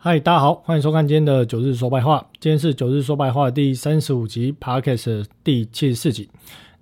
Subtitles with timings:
[0.00, 2.24] 嗨，大家好，欢迎收看今天的九日说白话。
[2.38, 6.30] 今天是九日说白话第三十五集 Podcast 第七十四集。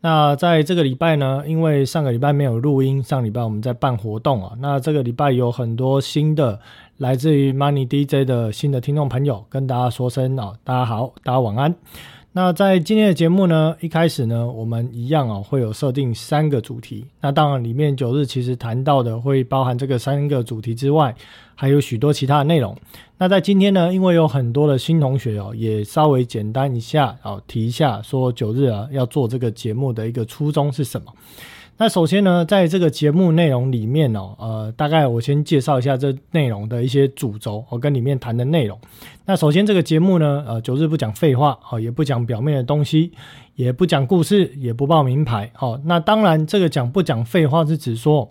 [0.03, 4.53] 那在这个礼拜呢，因为上个礼拜没有录音，上礼拜我们在办活动啊。
[4.61, 6.61] 那这个礼拜有很多新的
[6.99, 11.75] 来自于 Money DJ 的新的听众朋友，跟大家说声哦，大家好，大家晚安。
[12.37, 17.07] 那在今天的节目呢，一开始呢，我们一样啊，会有设定三个主题。
[17.23, 21.17] 那当然，里面九日其实谈到的会包含这个三个主题之外，
[21.55, 22.77] 还有许多其他的内容。
[23.17, 31.11] 那在今天呢，因为有很多的新同学哦，也稍微简单一下哦，提一下说九日啊要做这个节目的一个初衷是什么。
[31.79, 38.79] 那首先呢，在这个节目内容里面哦，呃，大概我先介绍一下这内容的一些主轴，我跟里面谈的内容。
[39.27, 43.13] 那首先这个节目呢，呃，九日不讲废话，哦，也不讲表面的东西，
[43.57, 48.29] 也不讲故事，也不报名牌，哦，那当然这个讲不讲废话是指说，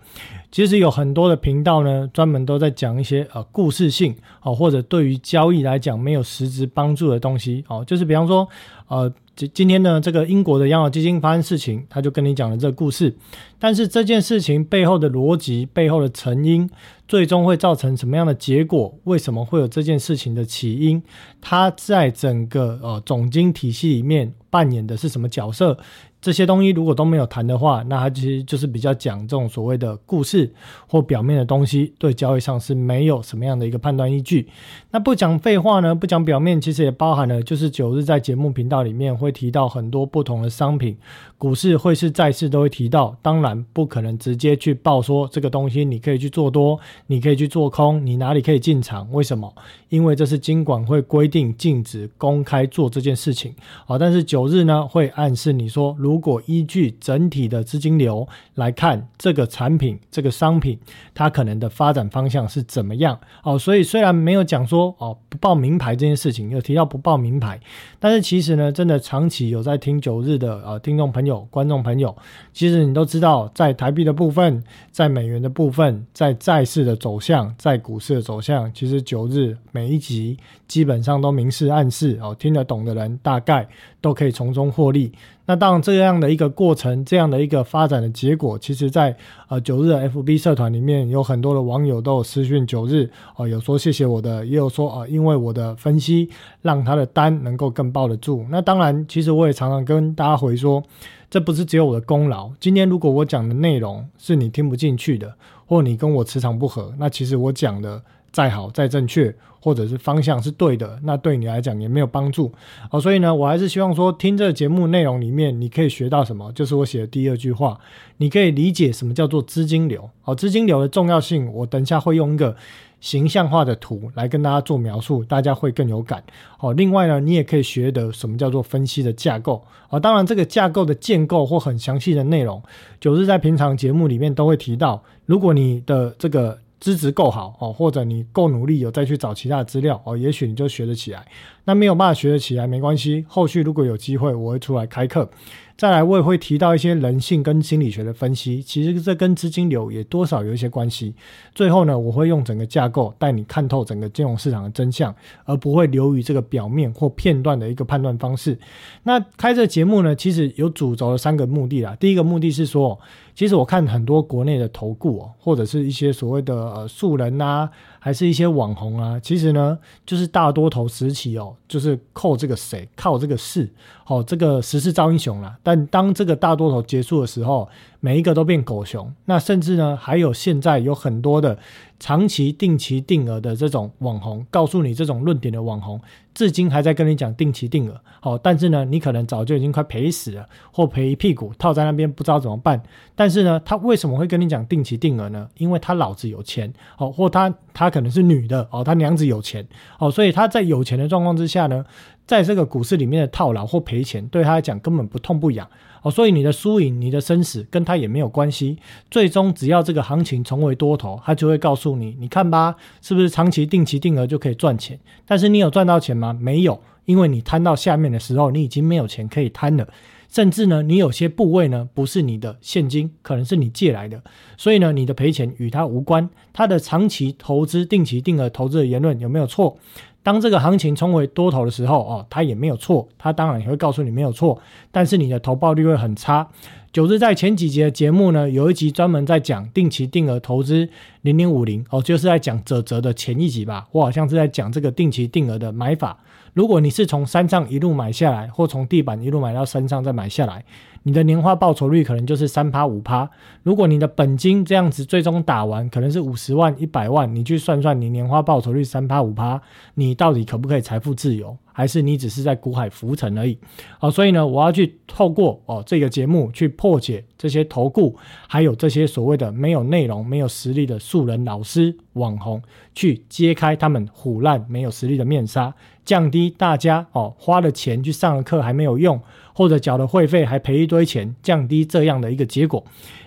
[0.51, 8.47] 其实有很多的频道呢，专门都在讲一些呃故事性，哦，或者对于交易来讲没有实质帮助的东西，哦，就是比方说，
[8.87, 9.13] 呃。
[9.35, 13.13] 今今天呢，这个英国的养老基金发生事情，他就跟你讲了这个故事。
[13.59, 16.69] 但是这件事情背后的逻辑、背后的成因，
[17.05, 18.97] 最终会造成什么样的结果？
[19.03, 21.03] 为什么会有这件事情的起因？
[21.41, 25.77] 它在整个呃总经体系里面扮演的是什么角色？
[26.25, 30.51] 这些东西如果都没有谈的话，那它其实就是比较讲这种所谓的故事
[30.87, 34.47] 或表面的东西，对交易上是没有什么样的一个判断依据。
[34.89, 35.93] 那不讲废话呢？
[35.93, 40.97] 不讲表面，其实也包含了就是九日在节目频道里面会提到很多不同的商品，
[41.37, 43.15] 股市、汇市、债市都会提到。
[43.21, 49.07] 当然不可能直接去报说这个东西你可以去做多，你可以去做空，你哪里可以进场？
[49.11, 49.53] 为什么？
[49.89, 53.53] 因为这是金管会规定禁止公开做这件事情。
[53.85, 60.79] 好，但是九日呢会暗示你说如如果依据整体的资金流来看，这个产品、这个商品，
[61.13, 63.19] 它可能的发展方向是怎么样？
[63.43, 67.59] 哦，所以虽然没有讲说哦不报名牌这件事情，有提到不报名牌，
[67.99, 72.15] 但是其实呢，真的长期有在听九日的呃听众朋友、观众朋友，
[72.53, 83.67] 其实你都知道，在台币的部分，在美元的部分，在债市的走向，在股市的走向，其实九日每一集基本上都明示暗示哦，听得懂的人大概
[83.99, 85.11] 都可以从中获利。
[85.47, 89.15] 那当这样的一个过程，这样的一个发展的结果，其实，在
[89.47, 96.29] 呃九日 FB 社团里面，有很多的网友都有私讯九日，哦，有说谢谢我的，也有说啊，因为我的分析
[96.61, 98.45] 让他的单能够更抱得住。
[98.49, 100.83] 那当然，其实我也常常跟大家回说，
[101.29, 102.49] 这不是只有我的功劳。
[102.59, 105.35] 今天如果我讲的内容是你听不进去的，
[105.67, 108.01] 或你跟我磁场不合，那其实我讲的。
[108.35, 112.51] 再好再正确，或者是方向是对的，那对你来讲也没有帮助
[112.91, 112.99] 哦。
[112.99, 116.51] 所以呢，我还是希望说，听这个节目内容里面，你可以学到什么？
[116.51, 117.79] 就是我写的第二句话，
[118.17, 120.09] 你可以理解什么叫做资金流。
[120.25, 122.53] 哦，资金流的重要性，我等一下会用一个
[122.99, 126.21] 形象化的图来跟大家做描述，大家会更有感。
[126.59, 129.63] 哦，另外呢，你也可以学得什么叫做分析的架构。
[129.89, 132.61] 哦，当然这个架构的建构或很详细的内容，
[132.99, 135.01] 九日在平常节目里面都会提到。
[135.25, 141.25] 如果你的这个资质够好哦，或者你够努力，有再去找其他的资料哦，也许你就学得起来。
[141.65, 145.29] 那没有办法学得起来没关系，后续如果有机会，我会出来开课。
[145.77, 151.13] 再来，我也会提到一些人性跟心理学的分析，其实这跟资金流也多少有一些关系。
[151.53, 155.13] 最后呢，我会用整个架构带你看透整个金融市场的真相，
[155.43, 158.57] 而不会流于这个表面或片段的一个判断方式。
[159.03, 161.93] 那开这节目呢，其实有主轴的三个目的啦。
[161.99, 162.97] 第一个目的是说，
[163.35, 167.69] 其实我看很多国内的投顾哦，或者是一些所谓的呃素人啊，
[167.99, 171.53] 还是一些网红啊，其实呢，就是大多头时期哦。
[171.67, 173.67] 就是靠这个谁，靠这个势，
[174.03, 175.57] 好，这个时势造英雄啦。
[175.63, 177.67] 但当这个大多头结束的时候，
[178.05, 179.11] 每一个都变狗熊。
[179.25, 181.57] 那甚至呢，还有现在有很多的
[181.99, 185.99] 长期定期定额的这种网红，告诉你这种论点的网红。
[186.31, 192.79] 至今还在跟你讲定期定额，好，但是呢，你可能早就已经快赔死了，或赔一屁股套在那边不知道怎么办。
[193.15, 195.49] 但是呢，他为什么会跟你讲定期定额呢？
[195.57, 199.67] 因为他老子有钱，哦，或他他可能是女的，哦，他娘子有钱，
[199.97, 201.83] 哦，所以他在有钱的状况之下呢，
[202.25, 205.67] 在这个股市里面的套牢或赔钱，对他来讲根本不痛不痒。
[206.01, 208.77] 哦，所以你的输赢、你的生死跟他也没有关系。
[209.09, 214.99] 最终只要这个行情重回多头，他就会告诉你：你看吧，是不是长期定期定额就可以赚钱？
[215.25, 216.31] 但是你有赚到钱吗？
[216.39, 219.87] 没有，因为你摊到下面的时候，你已经没有钱可以摊了。
[220.27, 224.21] 甚至呢，你有些部位呢不是你的现金，可能是你借来的，
[224.57, 226.29] 所以呢，你的赔钱与他无关。
[226.53, 229.77] 他的长期投资、定期定额投资的言论有没有错？
[230.25, 234.59] 当这个行情冲回多头的时候，哦，它也没有错，它当然也会告诉你没有错，
[234.91, 236.47] 但是你的投报率会很差。
[236.91, 240.89] 九日在前几集的节目呢，有一集专门在讲定期定额投资
[241.21, 243.85] 零零五零哦，就是在讲泽泽的前一集吧。
[243.91, 246.17] 我好像是在讲这个定期定额的买法。
[246.55, 250.63] 如果你是从山上一路买下来，或从地板一路买到山上再买下来，
[251.03, 253.29] 你的年化报酬率可能就是三趴五趴。
[253.63, 259.61] 如果你的本金这样子最终打完，可能是五十万一百万，你去算算你年化报酬率三趴五趴，
[259.95, 261.57] 你到底可不可以财富自由？
[261.73, 263.57] 还是你只是在股海浮沉而已？
[263.99, 268.15] 好，所以呢，我要去透过哦这个节目去破解这些投顾，
[268.47, 272.61] 还有这些所谓的没有内容、没有实力的素人老师、网红，
[272.93, 275.75] 去揭开他们虎烂没有实力的面纱，
[276.05, 279.19] 降低大家哦花了钱去上了课还没有用，
[279.53, 282.83] 或者缴了会费还赔一堆钱，降低这样的一个结果。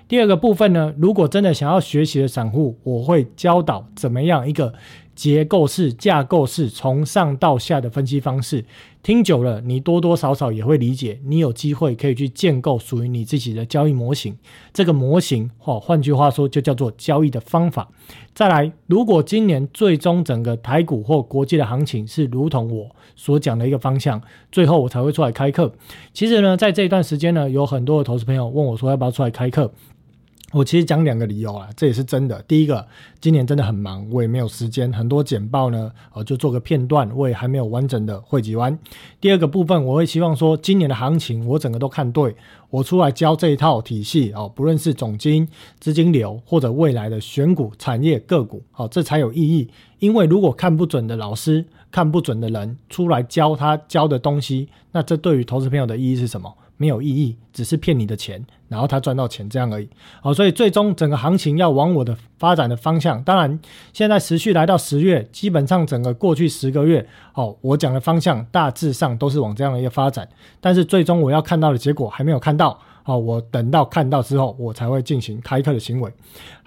[0.06, 4.72] 第二个部分呢，如果真的想要学习的散户，我会教导怎么样一个。
[5.18, 8.64] 结构式、架构式，从上到下的分析方式，
[9.02, 11.18] 听久了，你多多少少也会理解。
[11.24, 14.38] 你有机会可以去建构属于你自己的交易模型。
[14.72, 17.88] 这个模型，哦，换句话说，就叫做交易的方法。
[18.32, 24.22] 再来，如果今年最终整个台股或国际的行情是如同我所讲的一个方向，
[24.52, 25.74] 最后我才会出来开课。
[26.14, 29.72] 其实呢，在这一段时间呢，有很多的投资朋友问我说，要不要出来开课？
[30.52, 32.40] 我其实讲两个理由啊，这也是真的。
[32.48, 32.86] 第一个，
[33.20, 38.78] 今年真的很忙，我也没有时间，很多简报呢，呃，就做个片段，我也还没有完整的汇集完。
[39.20, 42.34] 第二个部分，我会希望说，今年的行情我整个都看对，
[42.70, 45.46] 我出来教这一套体系哦，不论是总金、
[45.80, 49.68] 资金流或者未来的选股、产业、个股，好，这才有意义。
[49.98, 56.56] 因为如果看不准的老师、看不准的人出来教他教的东西，那这对于投资朋友的意义是什么？
[56.78, 59.88] 没有意义，只是骗你的钱，然后他赚到钱这样而已。
[60.22, 63.22] 好，所以最终整个行情要往我的发展的方向。
[63.24, 63.60] 当然，
[63.92, 70.26] 现在持续来到十月，基本上整个过去十个月，哦，我讲的方向大致上都是往这样的一个发展。
[70.60, 72.78] 但是最终我要看到的结果还没有看到。
[73.02, 76.12] 好，我等到看到之后，我才会进行开课的行为。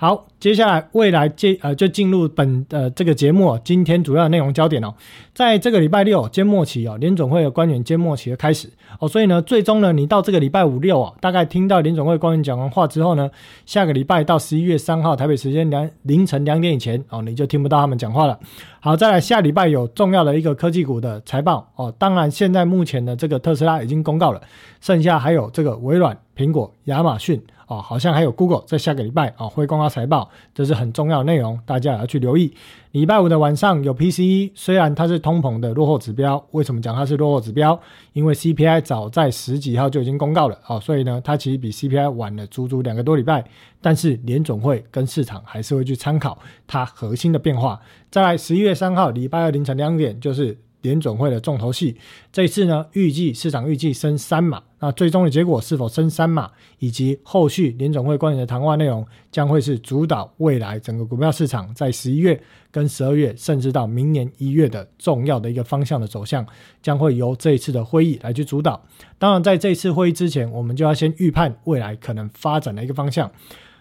[0.01, 4.91] 好，接下来未来接呃就进入本呃这个节目，今天主要内容焦点哦，
[5.31, 8.67] 在这个礼拜六缄末期哦，联总会的官员缄末期的开始
[8.97, 13.29] 哦，所以呢，最终呢，你到这个礼拜五六啊，大概听到联总会官员讲完话之后呢，
[13.67, 18.39] 下个礼拜到十一月三号台北时间两凌晨两点以前哦，你就听不到他们讲话了。
[18.79, 24.41] 好，再来下礼拜有重要的一个科技股的财报哦，当然现在目前的这个特斯拉已经公告了，
[24.79, 26.17] 剩下还有这个微软。
[26.41, 32.51] 苹果、亚马逊哦，好像还有 Google 在下个礼拜啊会公告财报，这是很重要的内容，大家也要去留意。
[32.93, 37.79] 礼拜五的晚上有 PCE，虽然它是通膨的落后指标，为什么讲它是落后指标？
[38.13, 43.45] 因为 CPI 早在十几号就已经公告了哦，所以呢，它其实比 CPI 晚了足足两个多礼拜。
[43.79, 46.37] 但是联总会跟市场还是会去参考
[46.67, 47.79] 它核心的变化。
[48.09, 50.57] 再来十一月三号礼拜二凌晨两点就是。
[50.81, 51.95] 联总会的重头戏，
[52.31, 56.49] 这次呢，预计市场预计升三码，那最终的结果是否升三码，
[56.79, 62.41] 以及后续联总会官员的谈话内容，将会是主导未来整个股票市场在十一月
[62.71, 66.45] 跟十二月，甚至到明年一月的重要的一个方向的走向，
[66.81, 68.81] 将会由这一次的会议来去主导。
[69.17, 73.29] 当然，在这一次会议之前，我们就要先预判未来可能发展的一个方向。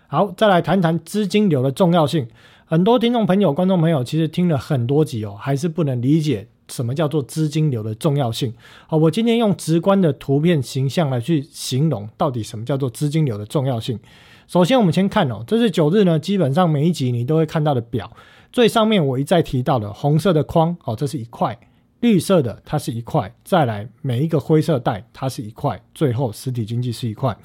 [0.06, 2.26] 好，再来谈谈资金流的重要性。
[2.66, 6.46] 很多听众朋友、观众朋友其实听了很多集哦，还是不能理解。
[6.70, 8.54] 什么叫做资金流的重要性？
[8.86, 13.98] 好，我今天用直观的图片形象来去形容，到底什么叫做资金流的重要性。
[14.46, 18.10] 首先，我们先看哦，这是九日呢，基本上每一集你都会看到的表，
[18.52, 21.54] 最上面我一再提到的红色的框，哦，这是一块；
[22.00, 27.36] 绿色的它是一块，再来每一个灰色带它是一块，最后实体经济是一块。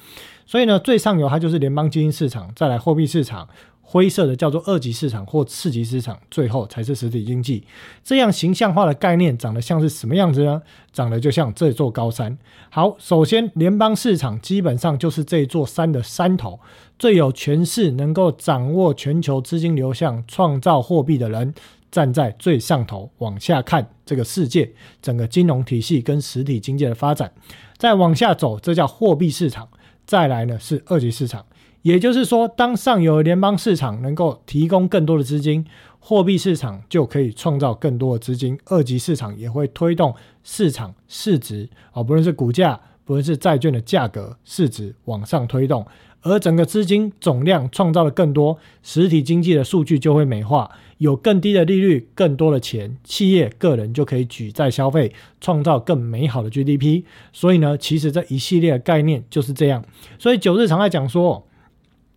[0.46, 3.48] 所以呢，最上游它就是联邦基金市场，再来货币市场。
[3.88, 7.62] 灰色的叫做二级市场或次级市场，最后才是实体经济。
[8.02, 10.60] 这样形象化的概念长得像是什么样子呢？
[10.92, 12.36] 长得就像这座高山。
[12.68, 16.58] 好，首先联邦市场基本上就是这座山的山头，
[16.98, 21.54] 最有权势、能够掌握全球资金流向、创造货币的人，
[21.92, 27.32] 站在最上头，往下看这个世界整个金融体系跟实体经济的发展。
[27.78, 29.68] 再往下走，这叫货币市场。
[30.04, 31.44] 再来呢是二级市场。
[31.86, 35.64] 也就是说，当上游联邦市场能够提供更多的资金，
[36.00, 40.12] 货币市场就可以创造更多的资金，二级市场也会推动
[40.42, 45.86] 市场市值啊，不论是股价，不论是债券的价格、市值往上推动，
[46.22, 57.04] 而整个资金总量创造的更多，实体经济的数据就会美化，有更低的利率，更多的钱，企业、个人就可以举债消费，创造更美好的 GDP。
[57.32, 59.84] 所以呢，其实这一系列的概念就是这样。
[60.18, 61.46] 所以九日常在讲说。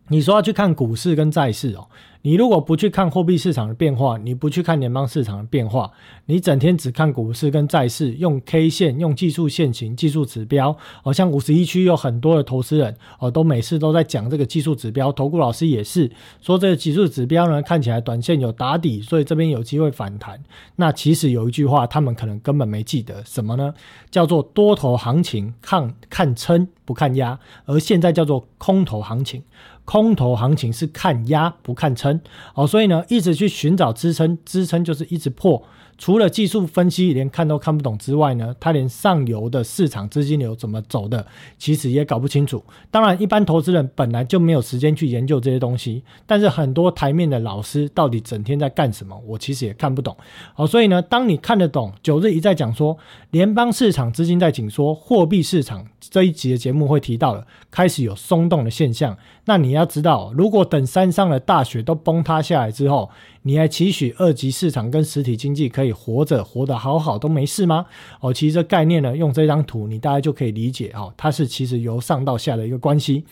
[0.10, 1.88] 你说要去看股市跟债市哦。
[2.22, 5.90] 你如果不去看货币市场的变化，你不去看联邦市场的变化，
[6.26, 16.12] 你整天只看股市跟债市，用 K 线、用技术线型、技术指标，哦，像五十一区有很多的投资人哦，都每次都在讲这个技术指标，投顾老师也是
[16.42, 20.38] 说这个技术指标呢看起来短线有打底，所以这边有机会反弹。
[20.76, 23.74] 那其实有一句话，他们可能根本没记得什么呢？
[24.12, 29.42] 叫做多头行情看看撑不看压，而现在叫做空头行情。
[29.90, 32.22] 空头行情是看压不看撑，
[32.54, 35.64] 哦，所以呢，一直去寻找支撑，支撑就是一直破。
[35.98, 41.26] 除了技术分析连看都看不懂之外呢，他连上游的市场资金流怎么走的，
[41.58, 42.64] 其实也搞不清楚。
[42.92, 50.16] 当然，一般投资人本来就没有时间去研究这些东西，但是很多台面的老师到底整天在干什么，我其实也看不懂。
[50.54, 52.96] 好，所以呢，当你看得懂，九日一再讲说
[53.32, 59.18] 联邦市场资金在紧缩，货币市场这一集的节目会提到了开始有松动的现象。
[59.46, 63.10] 那你要知道，如果等山上的大雪都崩塌下来之后，
[63.44, 67.86] 你还期许二级市场跟实体经济可以活着活得好好都没事吗？
[68.22, 73.26] 哦，其实这概念呢，用这张图你大概就可以理解哦，它是其实由上到下的一个关系。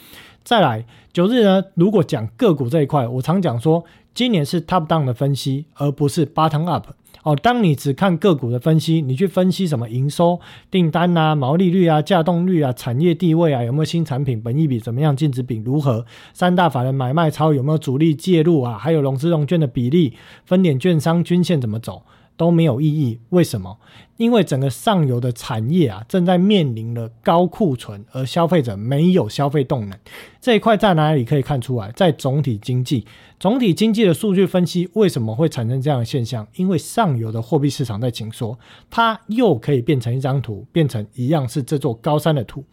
[0.43, 3.83] 再来九日呢，如果讲个股这一块，我常讲说，
[4.13, 6.87] 今年是 top down 的分析，而不是 bottom up。
[7.27, 10.39] 哦，当你只看个股的分析，你去分析什么营收、
[10.71, 20.13] 订单啊、毛利率啊、价动率啊、产业地位啊，有没有新产品、本益比怎么样、净值比如何、三大法人买卖超有没有主力介入啊，还有融资融券的比例、
[20.45, 22.03] 分点券商均线怎么走？
[22.37, 23.77] 都没有意义，为什么？
[24.17, 29.97] 因为整个上游的产业啊，正在面临了高库存，而消费者没有消费动能。
[30.41, 31.91] 这一块在哪里可以看出来？
[31.91, 33.05] 在总体经济，
[33.39, 36.47] 总体经济的数据分析为什么会产生这样的现象？
[36.55, 38.57] 因为上游的货币市场在紧缩，
[38.89, 42.63] 它又可以变成一张图，变成一样是这座高山的图。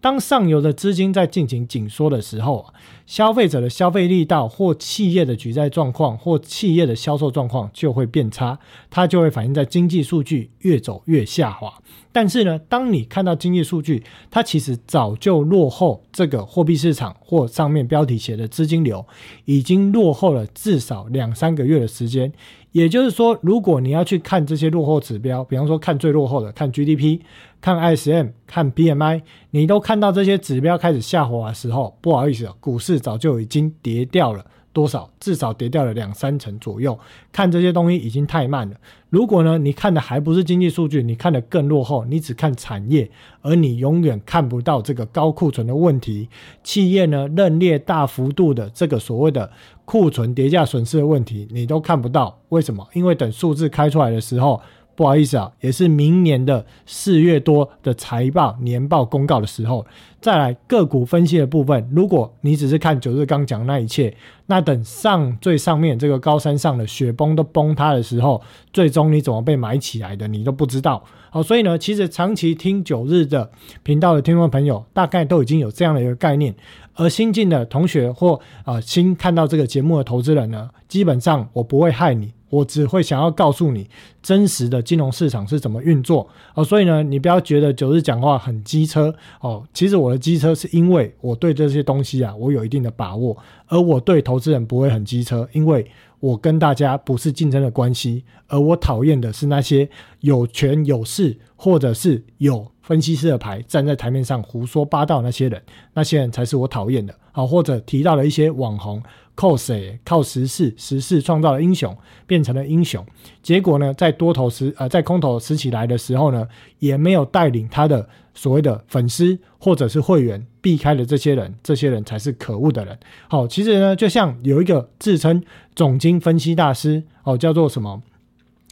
[0.00, 2.72] 当上游的资金在进行紧缩的时候啊，
[3.04, 11.70] 消费者的消费力道或企业的举债状况或企业的销售状况就会变差，它就会反映在经济数据越走越下滑。
[12.10, 19.04] 但是呢，当你看到经济数据，它其实早就落后这个货币市场或上面标题写的资金流，
[19.44, 22.32] 已经落后了至少两三个月的时间。
[22.72, 27.20] 也就是说，如果你要去看这些落后指标，比方说看最落后的，看 GDP、
[27.60, 34.44] 看 ISM、看 PMI，你都看到这些指标开始下滑的时候，不好意思，股市早就已经跌掉了。
[34.72, 35.10] 多少？
[35.18, 36.98] 至少跌掉了两三成左右。
[37.32, 38.76] 看这些东西已经太慢了。
[39.10, 43.10] 如果呢，你看的还不是经济数据，你看的更落后，你只看产业，
[43.42, 46.28] 而你永远看不到这个高库存的问题。
[46.62, 49.50] 企业呢，认列大幅度的这个所谓的
[49.84, 52.38] 库存叠价损失的问题，你都看不到。
[52.50, 52.86] 为什么？
[52.92, 54.60] 因为等数字开出来的时候。
[54.98, 59.86] 不好意思啊，也是明年的四月多的财报年报公告的时候，
[60.20, 61.88] 再来个股分析的部分。
[61.94, 64.12] 如果你只是看九日刚讲那一切，
[64.46, 71.04] 那等上最上面这个高山上的雪崩都崩塌的时候，最终你怎么被埋起来的，你都不知道。
[71.30, 73.48] 好，所以呢，其实长期听九日的
[73.84, 76.52] 频道的听众朋友，大概都已经有这样的一个概念。
[76.94, 82.32] 而新进的同学或啊新看到这个节目的投资人呢，基本上我不会害你。
[82.50, 83.88] 我只会想要告诉你
[84.22, 89.62] 真实的金融市场是怎么运作哦，所以呢，你不要觉得九日讲话很机车哦。
[89.74, 93.36] 其实我的机车是因为我对这些东西啊，我有一定的把握，
[93.66, 95.90] 而我对投资人不会很机车，因为
[96.20, 99.88] 我跟大家不是竞争的关系，而我讨厌的是那些
[100.20, 105.62] 有权有势或者是有分析师的牌站在台面上胡说八道那些人，
[105.94, 109.02] 那些人才是我讨厌的啊，或者提到了一些网红。
[109.38, 109.96] 靠谁？
[110.04, 113.06] 靠时势，时势创造了英雄，变成了英雄。
[113.40, 116.48] 结果呢，在多头时，呃，在空头时起来的时候呢，
[116.80, 122.98] 也没有带领他的所谓的粉丝或者是会员避开了这些人，这些人才是可恶的人。
[123.28, 125.40] 好，其实呢，就像有一个自称
[125.76, 128.02] 总经分析大师，哦，叫做什么？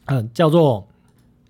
[0.06, 0.88] 嗯，叫做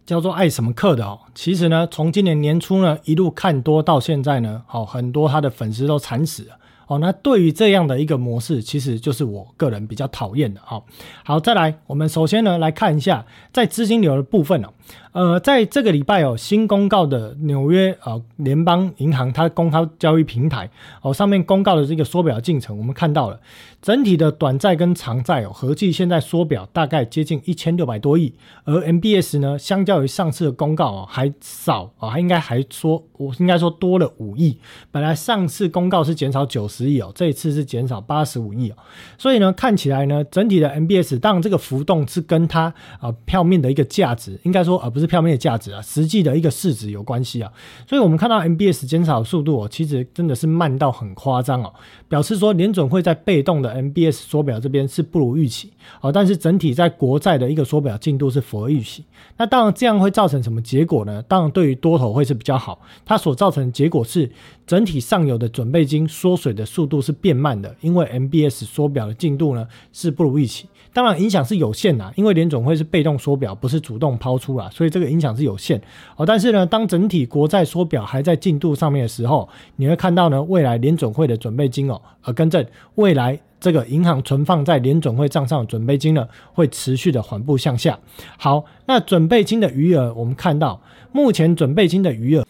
[0.05, 1.21] 叫做爱什么课的哦。
[1.35, 6.59] 其实呢，从今年年初呢，一路看多到现在呢，好，很多他的粉丝都惨死了。
[6.87, 10.61] 哦，那对于这样的一个模式，其实就是我个人比较讨厌的。
[10.61, 10.81] 啊，
[11.25, 14.69] 好，再来，我们首先呢来看一下在资金流的部分哦。
[15.13, 23.41] 呃，在这个礼拜哦，新公告的纽约呃联邦银行它公开交易平台哦上面公告的这个缩表进程，我们看到了
[23.81, 34.59] 整体的短债跟长债哦合计现在缩表大概接近一千六百多亿，而 MBS 呢相较于上次的公告哦还少哦，还应该还说我应该说多了五亿，
[34.91, 36.67] 本来上次公告是减少九。
[36.69, 38.77] 十亿哦，这一次是减少八十五亿哦。
[39.17, 47.53] 所以呢，看起来呢，整体的 MBS 当然这个浮动是跟它啊票面的一个价值，应该说而不是票面的价值啊，实际的一个市值有关系啊。
[47.89, 51.73] 所以我们看到 MBS 减少速度哦，其实真的是慢到很夸张哦，
[52.09, 59.05] 表示说联准会在被动的 MBS 缩表这边是不如预期哦，但是整体在国债的一个缩表进度是符合预期。
[59.37, 61.23] 那当然这样会造成什么结果呢？
[61.27, 64.31] 当然对于多头会是比较好，它所造成的结果是
[64.67, 70.67] 整体上游的准备金缩水的速度是变慢的，因为 MBS 缩表的进度呢是不如预期。
[70.93, 75.79] 当然影响是有限的，因为联总会是被动缩表，不是主动抛出啦，所以这个影响是有限
[76.17, 76.25] 哦。
[76.25, 79.47] 但是呢，当整体国债缩表还在进度上面的时候，
[79.77, 82.65] 你会看到呢，未来联总会的准备金哦，而，更正，
[82.97, 87.99] 未来这个银行存放在联总会账上的准备金呢，会持续的缓步向下。
[88.39, 90.81] 好，那准备金的余额，我们看到
[91.13, 92.45] 目前准备金的余额。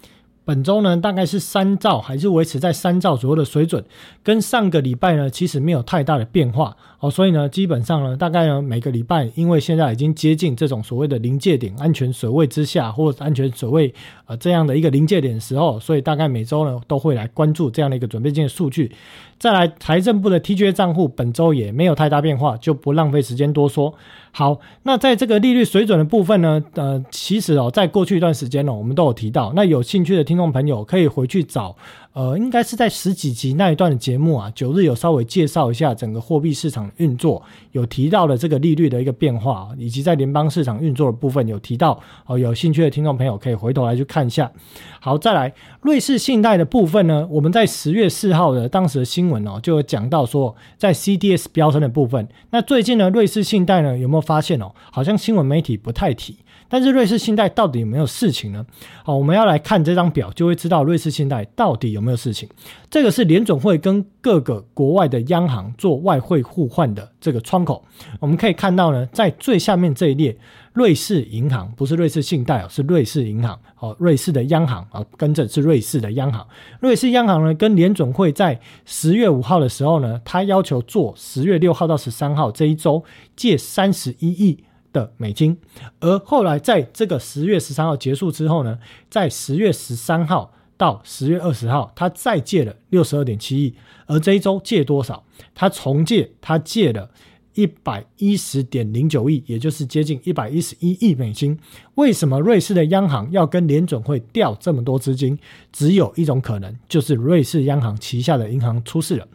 [0.45, 3.85] 本周呢，大概是三兆，还是维持在三兆左右的水准，
[4.23, 7.11] 跟上个礼拜呢，其实没有太大的变化哦。
[7.11, 13.93] 所以呢，基本上呢，大概呢每个礼拜，因为现在已经接近这种所谓的临界点、安全水位之下，或者安全水位
[14.27, 18.93] 呃这样的一个临界点的时候，所以大概每周呢都会来关注这样的一个准备金的数据。
[19.39, 23.95] 再来，财政部的 TGA 账户本周也没有太大变化，就不浪费时间多说。
[24.33, 31.77] 好，那在这个利率水准的部分呢，呃，其实哦，在过去一段时间呢，我们都有提到，那有兴趣的听众朋友可以回去找。
[32.17, 37.43] 呃，应该是在十几集那一段的节目啊，九日有稍微介绍一下整个货币市场运作，
[37.73, 42.01] 有提到了这个利率的一个变化，以及在联邦市场运作的部分有提到。
[42.25, 44.51] 哦，有兴趣的听众朋友可以回头来去看一下。
[44.99, 52.27] 好，再来瑞士信贷的部分呢，我们在十月四号的当时的新闻哦，就有讲到说，在 CDS 飙升的部分。
[52.49, 54.73] 那最近呢，瑞士信贷呢有没有发现哦？
[54.91, 56.39] 好像新闻媒体不太提。
[56.69, 58.65] 但是瑞士信贷到底有没有事情呢？
[59.05, 62.49] 好，我们要来看这张表，就会知道瑞士信贷到底有没有事情。
[62.91, 67.85] 这个是联总会跟各个国外的央行做外汇互换的这个窗口。
[68.21, 70.37] 我们可以看到呢，在最下面这一列，
[70.73, 76.47] 瑞士银行不是瑞士信贷哦，是瑞士银行哦，瑞士的央行啊，跟着是瑞士的央行。
[76.81, 83.05] 瑞士央行呢，跟联总会在十月五号的时候呢，他要求做十月六号到十三号这一周
[83.37, 84.65] 借三十一亿。
[84.97, 85.59] 的美金，
[86.01, 88.79] 而后来在这个十月十三号结束之后呢，
[89.11, 93.75] 在十月十三号到十月二十号，他再借了六十二点七亿，
[94.07, 95.23] 而这一周借多少？
[95.55, 97.11] 他重借，他借了
[97.53, 101.59] 一百一十点零九亿，也就是接近一百一十一亿美金。
[101.97, 105.39] 为什么瑞士的央行要跟联准会调这么多资金？
[105.73, 109.29] 只有一种可能，就是瑞士央行旗下的银行出事了。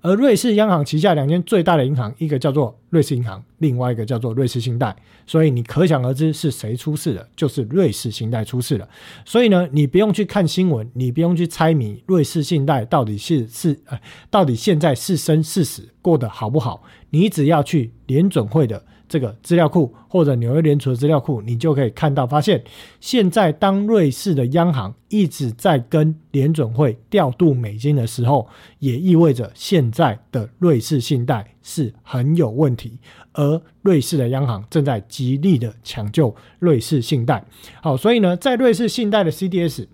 [0.00, 4.94] 而瑞士央行旗下两间最大的银行，一个叫做瑞士银行，另外一个叫做瑞士信贷。
[5.26, 8.88] 所以你可想而知是谁出事了，就是瑞士信贷出事了。
[9.24, 13.98] 所以呢，你不用去看新闻，你不用去猜谜，瑞士信贷到底是是呃，
[14.30, 16.82] 到底现在是生是死，过得好不好？
[17.10, 18.84] 你只要去联准会的。
[19.08, 22.62] 这个资料库或者纽约联储的资料库，你就可以看到，发现
[23.00, 28.46] 现在当瑞士的央行一直在跟联准会调度美金的时候，
[28.78, 32.98] 也意味着现在的瑞士信贷是很有问题，
[33.32, 37.44] 而瑞士的央行正在极力的抢救瑞士信贷。
[37.82, 39.86] 好，所以呢，在瑞士信贷的 CDS。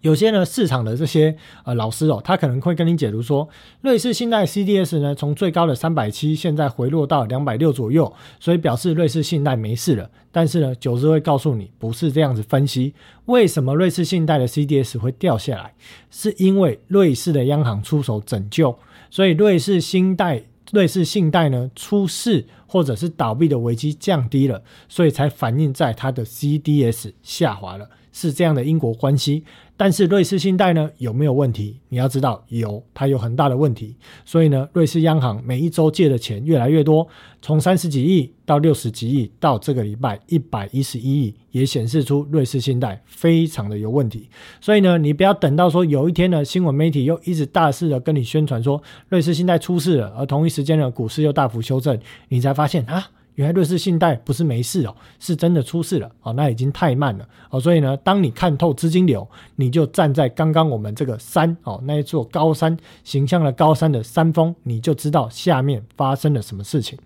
[0.00, 3.48] 有些呢，市场的这些呃老师哦，他可能会跟你解读说，
[3.80, 10.08] 瑞士信贷 CDS 呢，从最高的三百七，现在回落到两百六左右，所以表示瑞士信贷没事了。
[10.30, 12.94] 但是呢，九日会告诉你，不是这样子分析。
[13.24, 15.74] 为什么瑞士信贷的 CDS 会掉下来？
[16.10, 18.78] 是因为瑞士的央行出手拯救，
[19.10, 29.42] 所以瑞士信贷瑞士信贷呢出事或者是倒闭的危机降低了，所以才反映在它的 CDS 下滑了，是这样的因果关系。
[29.78, 31.78] 但是瑞士信贷呢有没有问题？
[31.88, 33.94] 你要知道有，它有很大的问题。
[34.24, 37.06] 所以呢，瑞士央行每一周借的钱越来越多，
[37.40, 44.28] 从三十几亿到六十几亿，到这个礼拜一百一十一亿，也显示出瑞士信贷非常的有问题。
[44.60, 51.96] 所以呢，你不要等到说有一天呢，新闻媒体又一直大肆的跟你宣传说瑞士信贷出事了，而同一时间呢，股市又大幅修正，
[52.30, 53.10] 你才发现啊。
[53.38, 66.98] 原来瑞士信贷不是没事哦，是真的出事了哦，那已经太慢了哦，所以呢，当你看透资金流，你就站在刚刚我们这个山哦那一座高山形象的高山的山峰，你就知道下面发生了什么事情。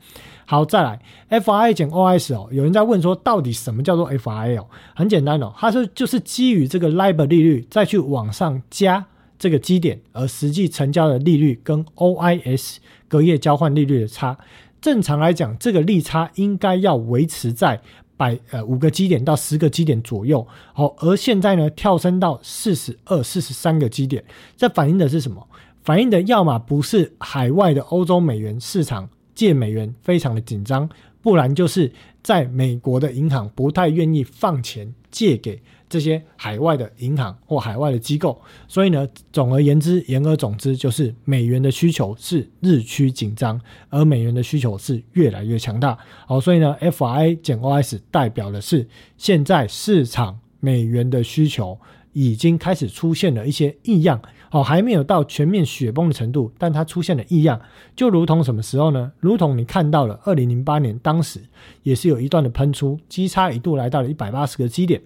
[0.47, 4.67] 好，再来 F I 减 O S 哦，有人在问说，到底什么叫做 F I 哦？
[4.97, 9.05] 很简单哦，它是就是基于这个 LIBOR 利率再去往上加
[9.39, 14.39] 这个基点，而实际成交的利率跟 O I S 隔夜交换利率的差。
[14.83, 17.81] 正常来讲，这个利差应该要维持在
[18.17, 20.45] 百呃五个基点到十个基点左右。
[20.75, 24.23] 好，而现在呢，跳升到四十二、四十三个基点，
[24.57, 25.47] 这反映的是什么？
[25.85, 30.89] 反映的要么不是海外的欧洲美元市场借美元非常的紧张，
[31.21, 31.91] 不然就是
[32.23, 38.41] 在美国的银行不太愿意放钱借给这些海外的银行或海外的机构。
[38.67, 45.99] 所以呢，总而言之，言而总之，就是美元的需求是日趋紧张，而美元的需求是越来越强大。
[46.27, 51.79] 好，所以呢，F I 减 O S 代表的是现在市场美元的需求
[52.15, 54.23] 已经开始出现了一些异样。
[54.51, 57.59] 好，还没有到全面雪崩的程度，但它出现了异样，
[57.97, 59.11] 就如同什么时候呢？
[59.19, 61.41] 如同你看到了二零零八年，当时
[61.83, 65.01] 也是有一段的喷出，基差一度来到了一百八十个基点。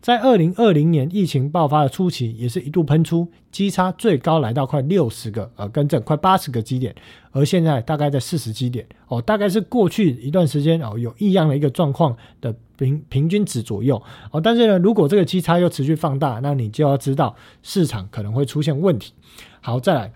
[0.00, 6.94] 在二零二零年疫情爆发的初期，也是一度喷出，基差最高来到快六十个，呃，更正快八十个基点，
[7.32, 19.12] 而现在大概在四十基点，哦，大概是过去一段时间哦有异样的一个状况的平平均值左右，哦，但是呢，如果这个基差又持续放大，那你就要知道市场可能会出现问题。
[19.60, 20.12] 好，再来。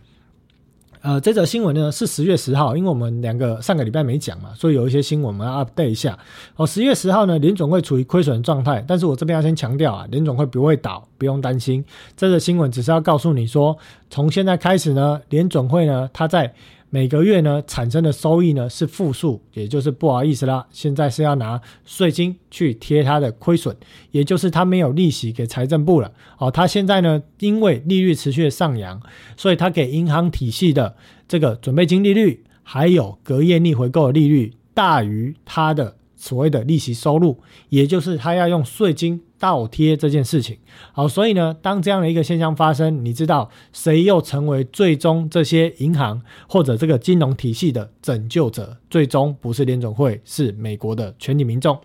[1.05, 6.19] 呃，这则新闻呢是十月十号，因为我们两个上个礼拜没讲嘛，所以有一些新闻我们要 update 一下。
[6.57, 11.85] 哦，十月十号呢，联总会处于亏损状态，但是我这边要先强调啊，联总会不会倒，不用担心。
[12.17, 13.77] 这则新闻只是要告诉你说，
[14.09, 16.55] 从现在开始呢，联总会呢，它在。
[16.95, 23.77] 每个月呢产生的收益呢是负数，也就是不好意思啦，现在是要拿税金去贴它的亏损，
[24.13, 26.13] 也就是它没有利息给财政部了。
[26.39, 29.03] 哦，它现在呢因为利率持续的上扬，
[29.37, 30.95] 所以它给银行体系的
[31.27, 39.21] 这个准备金利率还有隔夜逆回购的利率大于它的所谓的利息收入，也就是它要用税金。
[39.45, 40.57] 倒贴这件事情，
[40.93, 48.79] 好，所以呢，当这样的一个现象发生，你知道谁又成为最终这些银行或者这个金融体系的拯救者？
[48.89, 51.79] 最终不是联总会，是美国的全体民众。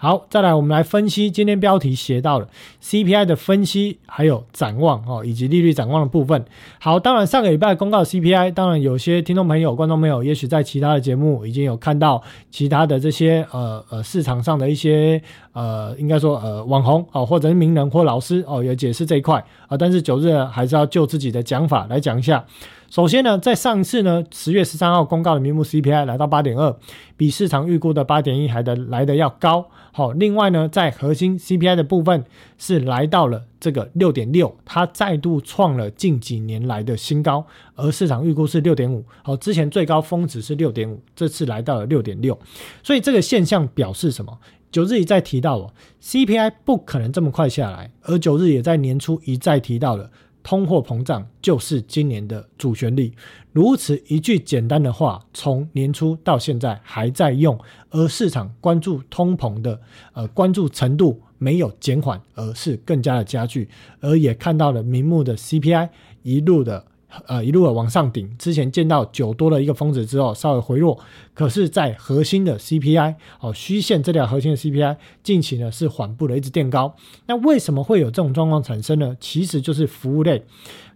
[0.00, 2.46] 好，再来，我们来分析今天标题写到了
[2.80, 6.44] CPI 的分析，还有展望哦，以及利率展望的部分。
[6.78, 15.20] 好，当然上个礼拜公告 CPI，当然有些听众朋友、观众朋友，也许在其他的节目已经有看到其他的这些呃呃市场上的一些
[15.52, 19.76] 呃，应该说呃网红哦，或者是名人或老师哦，有解释这一块啊。
[19.76, 22.44] 但是九日还是要就自己的讲法来讲一下。
[22.90, 26.74] 首先呢，在上次呢，十月十三号公告的名目 CPI 来到八点二，
[27.18, 29.68] 比市场预估的八点一还的来的要高。
[29.92, 32.24] 好，另外呢，在核心 CPI 的部分
[32.56, 39.04] 是来到了这个六点六，它再度创了近几年来的新高，而市场预估是六点五。
[39.22, 42.38] 好，之前最高峰值是六点五，这次来到了六点六，
[42.82, 44.38] 所以这个现象表示什么？
[44.70, 45.72] 九日一再提到哦
[46.02, 50.10] ，CPI 不可能这么快下来，而九日也在年初一再提到了。
[50.48, 53.12] 通货膨胀就是今年的主旋律，
[53.52, 59.78] 如此一句简单的话，从年初到现在还在用，而市场关注通膨的
[60.14, 63.68] 呃关注程度没有减缓，而是更加的加剧，
[64.00, 65.90] 而也看到了明目的 CPI
[66.22, 66.86] 一路的。
[67.26, 70.98] 呃，一路的往上顶，之前见到九多的一个峰值之后，稍微回落，
[71.32, 76.94] 可是，在核心的 CPI 哦，虚线这条核心的 CPI 近期呢是缓步的一直垫高。
[77.26, 79.16] 那为什么会有这种状况产生呢？
[79.18, 80.44] 其实就是服务类，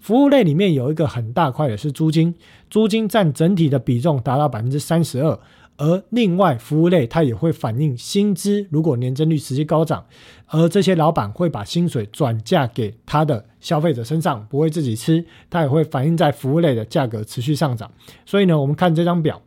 [0.01, 2.35] 服务类里面有一个很大块的是租金，
[2.69, 5.39] 租金占整体的比重达到百分之三十二。
[5.77, 10.05] 而另外服务类，它也会反映薪资，如果年增率持续高涨，
[10.47, 17.91] 而这些老板会把薪水转嫁给他的消费者身上，不会自己吃，它也会反映在服务类的价格持续上涨。
[18.25, 19.41] 所以呢，我们看这张表。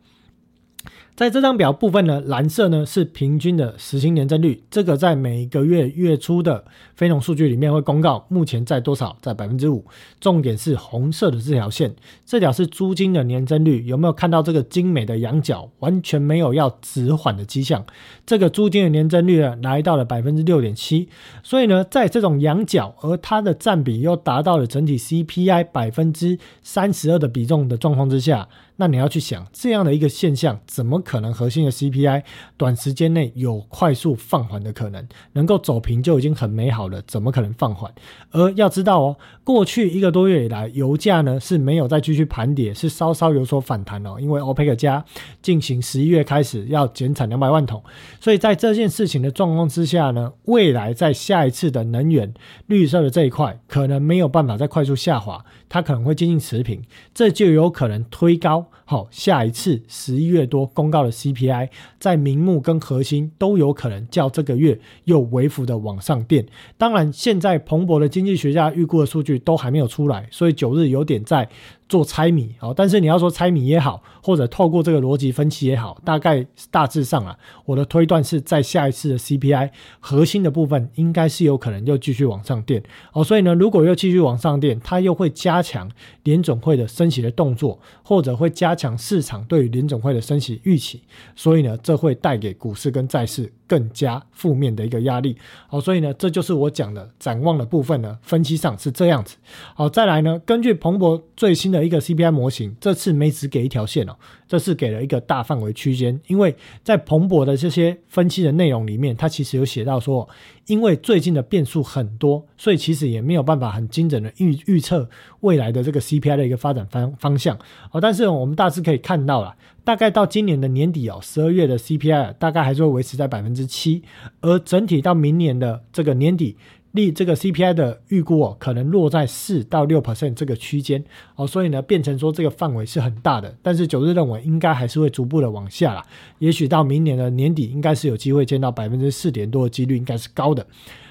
[1.16, 6.62] 在这张表部分呢，蓝色呢是平均的实薪年增率，这个在每个月月初的
[6.94, 9.16] 非农数据里面会公告，目前在多少？
[9.22, 9.82] 在百分之五。
[10.20, 15.70] 重点是红色的这条线，这条是租金的年增率，有没有看到这个精美的仰角？
[15.78, 17.82] 完全没有要止缓的迹象。
[18.26, 21.08] 这个租金的年增率呢，来到了百分之六点七。
[21.42, 28.46] 所以呢，在这种仰角，而它的占比又达到了整体 CPI 百分之三十二的比重的状况之下。
[28.76, 32.22] 那你要去想这样的一个现象，怎么可能核心的 CPI
[32.56, 35.06] 短时间内有快速放缓的可能？
[35.32, 37.90] 能够走平就已经很美好了，怎么可能放缓？
[38.30, 44.16] 而要知道哦，过去一个多月以来，油价呢是没有再继续盘跌，是稍稍有所反弹哦。
[44.20, 45.04] 因为 OPEC 加
[45.40, 47.82] 进行十一月开始要减产两百万桶，
[48.20, 52.34] 所以在这件事情的状况之下呢，未来在下一次的能源
[52.66, 56.82] 绿色的这一块，可能没有办法再快速下滑，它可能会接近持平，
[57.14, 58.65] 这就有可能推高。
[58.72, 61.68] now 好，下一次十一月多公告的 CPI，
[61.98, 66.46] 在名目跟核心都有可能较这个月又微幅的往上垫。
[66.78, 71.48] 当然，现在彭博的经济学家预估的数据都还没有出来，所以九日有点在。
[71.88, 79.70] 做猜谜哦，但是你要说猜谜也好，或者透过这个逻辑分析也好，大概大致上啊，我的推断是在下一次的 CPI
[80.00, 83.22] 核心的部分，应该是有可能又继续往上垫哦。
[83.22, 85.88] 所以呢，如果又继续往上垫，它又会加强
[86.24, 91.00] 联总会的升息的动作，或者会加强市场对于联总会的升息预期。
[91.34, 95.34] 所以呢，这会带给股市跟债市更加负面的一个压力。
[95.66, 99.36] 好，所以呢，这就是我讲的展望的部分呢，分析上是这样子。
[99.74, 101.86] 好，再来呢，根据彭博最新的。
[101.86, 104.16] 一个 CPI 模型，这次没只给一条线哦，
[104.48, 106.20] 这次给了一个大范围区间。
[106.26, 110.28] 因为在彭博的这些分析的内容里面，它其实有写到说，
[110.66, 115.08] 因为最近的变数很多，所以其实也没有办法很精准的预预测
[115.40, 117.58] 未来的这个 CPI 的一个发展方方向
[117.92, 118.00] 哦。
[118.00, 124.02] 但是我们大致可以看到了，大概到今年的年底哦，十二月的 CPI 大概还是会维持在百分之七，
[124.40, 126.56] 而整体到明年的这个年底。
[126.92, 133.54] 利这个 CPI 的预估哦，可能落在四到六 percent 这个区间哦，所以呢，变成说这个范围是很大的。
[133.62, 136.02] 但是九日认为应该还是会逐步的往下啦，
[136.38, 140.66] 也许到明年的年底，应该是有机会见到百分之四点多的几率，应该是高的。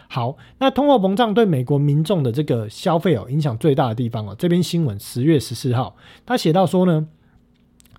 [0.07, 7.07] 好，那通货膨胀对美国民众的这个消费哦，影响最大的地方哦，这篇新闻十月十四号，他写到说呢。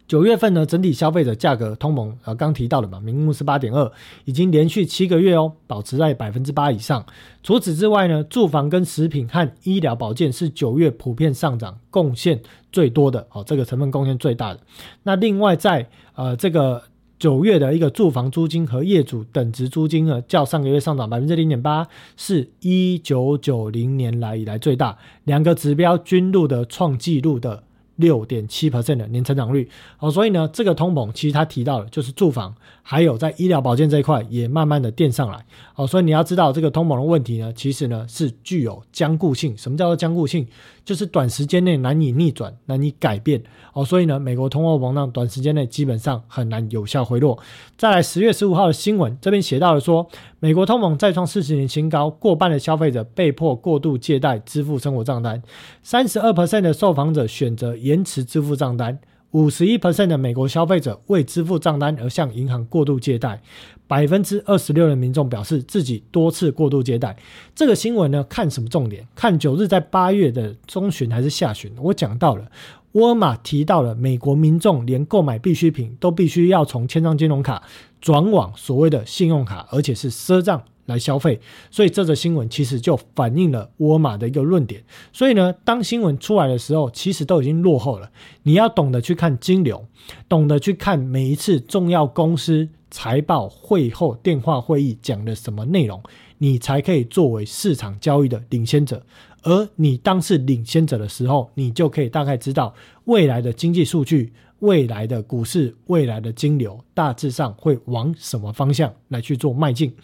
[0.08, 3.90] 九月份呢，整体消费者价格通膨，呃，刚提到的嘛，名目是八点二，
[4.24, 7.04] 已经连续七个月哦，保持在百分之八以上。
[7.42, 12.40] 除此之外呢，住房跟食品和医疗保健是九月普遍上涨贡献
[12.70, 14.60] 最多的哦，这个成分贡献最大的。
[15.02, 16.84] 那另外在呃这个
[17.18, 27.64] 九月的一个住房租金和业主等值租金呢，较上个月上涨百分之零点八，是一九九零年来以来最大，两个指标均录得创纪录的。
[27.96, 39.56] 六点七 percent 的年成长率，好，所以呢，这个通膨其实他提到了，就是住房还有在医疗保健这一块也慢慢的垫上来，好，所以你要知道这个通膨的问题呢，其实呢是具有僵固性。
[39.56, 40.46] 什么叫做僵固性？
[40.86, 43.42] 就是短时间内难以逆转、难以改变
[43.74, 47.36] 哦，所以呢，美国通货膨胀短时间内基本上很难有效回落。
[47.76, 55.42] 再来，十月十五号的新闻这边写到了说，美国通膨再创四十年新高，过半的消费者被迫过度借贷支付生活账单，
[55.82, 58.96] 三十二 percent 的受访者选择延迟支付账单。
[59.36, 63.42] 五十一 percent 的美国消费者为支付账单而向银行过度借贷，
[63.86, 67.14] 百分之二十六的民众表示自己多次过度借贷。
[67.54, 69.06] 这个新闻呢，看什么重点？
[69.14, 71.70] 看九日在八月的中旬还是下旬？
[71.76, 72.50] 我讲到了，
[72.92, 77.62] 沃尔玛提到了美国民众连购买必需品都必须要从千张金融卡
[78.00, 80.62] 转往所谓的信用卡，而且是赊账。
[80.86, 81.38] 来消费，
[81.70, 84.82] 所以这则新闻其实就反映了沃尔玛的一个论点。
[85.12, 88.10] 所以呢，当新闻出来的时候，其实都已经落后了。
[88.42, 89.84] 你要懂得去看金流，
[90.28, 96.02] 懂得去看每一次重要公司财报会后电话会议讲的什么内容，
[96.38, 99.04] 你才可以作为市场交易的领先者。
[99.42, 104.32] 而你当是领先者的时候，你就可以大概知道未来的经济数据。
[104.60, 109.94] 未来的股市、未来的金流，大致上会往什么方向来去做迈进？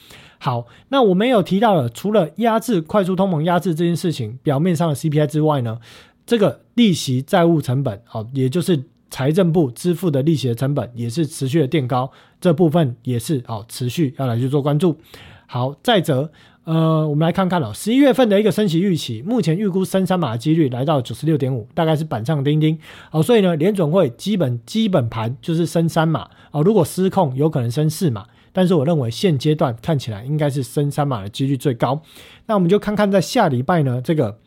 [0.45, 5.79] 好，那我们有提到了，除了压制快速通膨、压制这件事情表面上的 CPI 之外呢，
[6.27, 14.99] 这个利息债务成本，好，也就是财政部支付的利息的成本，也是持续的垫高，这部分也是好持续要来去做关注。
[15.47, 16.33] 好，再者。
[16.65, 22.79] 呃，我们来看看了，十一月份的一个升息预期，目前预估升三码的几率来到九十六点五，大概是板上钉钉。
[23.11, 26.31] 好，所以呢，联准会基本基本盘就是升三码。
[26.53, 32.01] 哦，如果失控，有可能升四码，但是我认为现阶段看起来应该是升三码的几率最高。
[32.47, 34.39] 那我们就看看在下礼拜呢，这个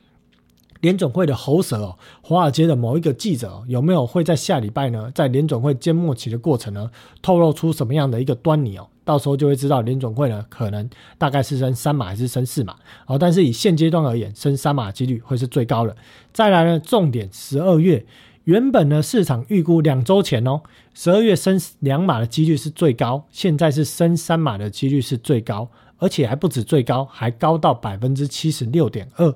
[0.80, 6.90] 联总会的喉舌哦，华尔街的某一个记者有没有会在下礼拜呢，在联总会缄默期的过程呢，
[7.22, 8.88] 透露出什么样的一个端倪哦？
[9.06, 15.96] 到时候就会知道联总会呢，可能大概是升三码还是升四码，哦，但是以现阶段而言，升三码几率会是最高的。
[16.34, 18.04] 再来呢，重点十二月，
[18.46, 20.62] 原本呢市场预估两周前哦，
[20.96, 29.34] 十二月升两码的几率是最高，现在是升三码的几率是最高，而且还不止最高，还高到百分之七十六点二。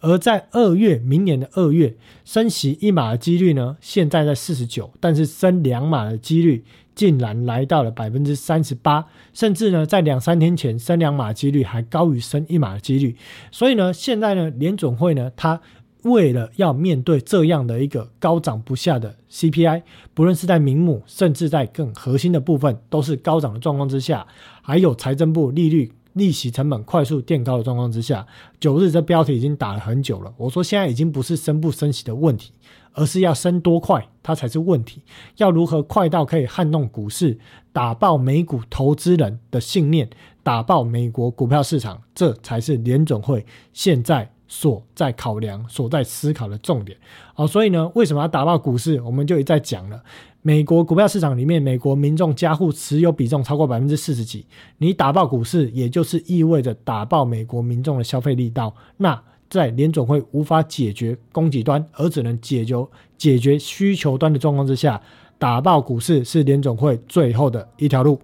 [0.00, 6.64] 而在二月，明年的二月升息一码的几率呢，现在在四十九，但是升两码的几率。
[6.94, 13.16] 竟然来到了百分之三十八，甚至呢，在两三天前升两码几率还高于升一码的几率。
[13.50, 15.60] 所以呢，现在呢，联总会呢，它
[16.02, 19.82] 为了要面对这样的一个高涨不下的 CPI，
[20.14, 24.26] 不论是在名目，甚至在更核心的部分都是高涨的状况之下，
[24.62, 28.26] 还有财政部利率利息成本快速垫高的状况之下，
[28.58, 30.34] 九日这标题已经打了很久了。
[30.36, 32.50] 我说现在已经不是升不升息的问题，
[32.94, 35.02] 而是要升多快，它才是问题。
[35.36, 37.38] 要如何快到可以撼动股市，
[37.72, 40.08] 打爆美股投资人的信念，
[40.42, 46.98] 打爆美国股票市场，这才是联总会现在所在考量、所在思考的重点。
[47.34, 49.00] 好，所以呢，为什么要打爆股市？
[49.00, 50.02] 我们就一再讲了。
[50.44, 54.44] 美国股票市场里面，美国民众加户持有比重超过百分之四十几，
[54.78, 58.74] 你打爆股市，也就是意味着打爆美国民众的消费力道。
[58.96, 62.88] 那在联总会无法解决供给端，而只能解决
[63.18, 65.02] 解决需求端的状况之下，
[65.38, 68.22] 打爆股市是联总会最后的一条路。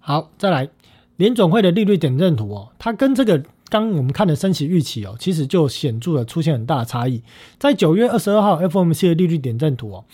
[0.00, 0.68] 好，再来
[1.14, 3.44] 联总会的利率点阵图哦，它跟这个。
[3.70, 7.20] 刚我们看的升息预期哦，其实就显著的出现很大的差异。
[7.58, 10.04] 在九月二十二号 FOMC 的利率点阵图哦，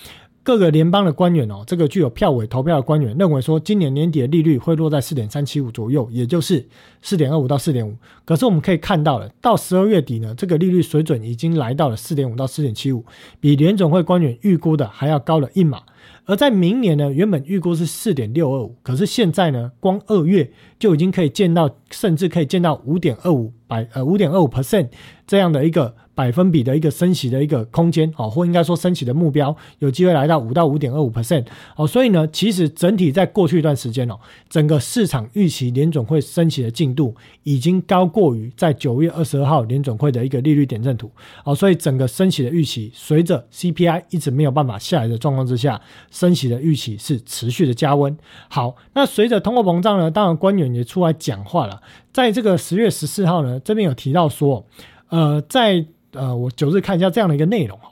[0.42, 6.66] 各个联邦的官员哦，这个具有票委投票的官员认为说，今年年底的利率会落在四点三七五左右，也就是
[7.02, 7.94] 四点二五到四点五。
[8.24, 13.04] 可是我们可以看到了，到十二月底呢，这个利率水准已经来到了四点五到四点七五，
[13.38, 15.82] 比联总会官员预估的还要高了一码。
[16.24, 24.88] 而在明年呢，原本预估是四点六二五，可是现在呢，光二月就已经可以见到，甚至可以见到五点二五百呃五点二五 percent
[25.26, 25.94] 这样的一个。
[26.20, 41.10] 百分比的一个升息的一个空间哦，或应该说升息的目标有机会来到五到五点二五 percent 哦，所以呢，其实整体在过去一段时间哦，整个市场预期联总会升息的进度已经高过于在九月二十二号联总会的一个利率点阵图。
[41.42, 45.80] 哦，所以整个升息的预期随着 CPI 一直没有办法下来的状况之下，
[46.10, 48.14] 升息的预期是持续的加温。
[48.50, 51.80] 好，那随着通货膨胀呢，当然官员也出来讲话了，
[52.12, 54.66] 在这个十月十四号呢，这边有提到说，
[55.08, 57.90] 呃，在呃，我九日看一下这样的一个内容哦，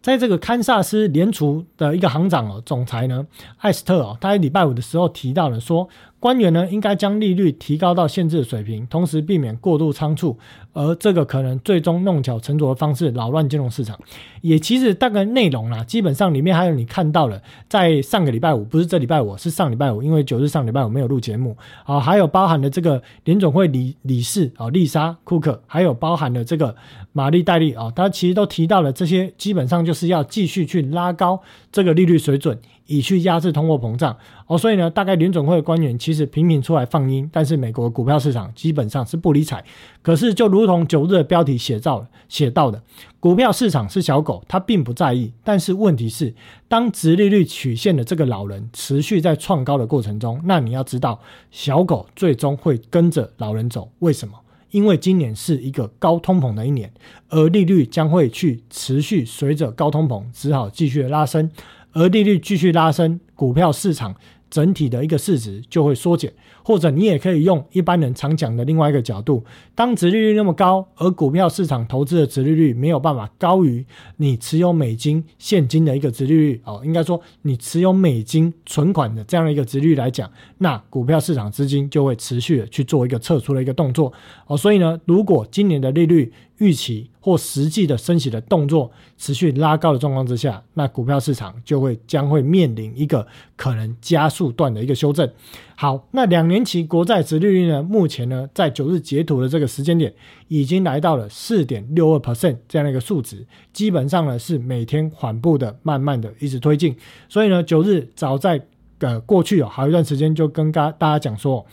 [0.00, 3.26] 在这个堪萨斯联储的一个行长哦，总裁呢，
[3.58, 5.88] 艾斯特哦，他在礼拜五的时候提到了说。
[6.22, 10.38] 官员呢，应该将利率提高到限制水平，同时避免过度仓促，
[10.72, 13.98] 而这个可能最终弄巧成拙的方式，扰乱金融市场。
[14.40, 26.76] 也其实大概内容啦，基本上里面还有你看到了，在上个礼拜五，不是这礼拜五，是上礼拜五，因为九日上礼拜五没有录节目啊，还有包含了这个联总会理理事啊，丽莎库克，还有包含了这个
[27.10, 32.56] 玛丽戴利啊，他其实都提到了这些，基本上就是要继续去拉高这个利率水准。
[32.86, 34.16] 以去压制通货膨胀
[34.46, 39.64] 哦，所以呢，大概联总会的官员其实频频出来放音，但是美国股票市场基本上是不理睬。
[40.02, 42.82] 可是就如同九日的标题写到写到的，
[43.20, 45.32] 股票市场是小狗，它并不在意。
[45.44, 46.34] 但是问题是，
[46.68, 53.90] 当直利率曲线的这个老人持续在创高的过程中，那你要知道，小狗最终会跟着老人走。
[54.00, 54.34] 为什么？
[54.70, 56.90] 因为今年是一个高通膨的一年，
[57.28, 61.50] 而利率将会去持续随着高通膨，只好继续拉升。
[61.92, 64.14] 而利率继续拉升，股票市场
[64.50, 66.32] 整体的一个市值就会缩减。
[66.64, 73.84] 或者你也可以用一般人常讲的另外一个角度，当殖利率那么高，而股票市场投资的殖利率没有办法高于
[74.18, 84.12] 你持有美金现金的一个殖利率哦，应该说你持有美金存款的这样一个殖率来讲，那股票市场资金就会持续的去做一个撤出的一个动作
[84.46, 84.56] 哦。
[84.56, 95.28] 所以呢，如果今年的利率预期或实际的升息的动作持续拉高的状况之下，那股票市场就会将会面临一个可能加速段的一个修正。
[95.74, 97.82] 好，那两年期国债殖利率呢？
[97.82, 100.14] 目前呢，在九日截图的这个时间点，
[100.46, 106.96] 已经来到了四点六二 percent 这样的一个数值，基本上呢是每天缓步的、慢慢的一直推进。
[107.28, 108.64] 所以呢，九日早在
[109.00, 111.66] 呃过去有好一段时间就跟大大家讲说。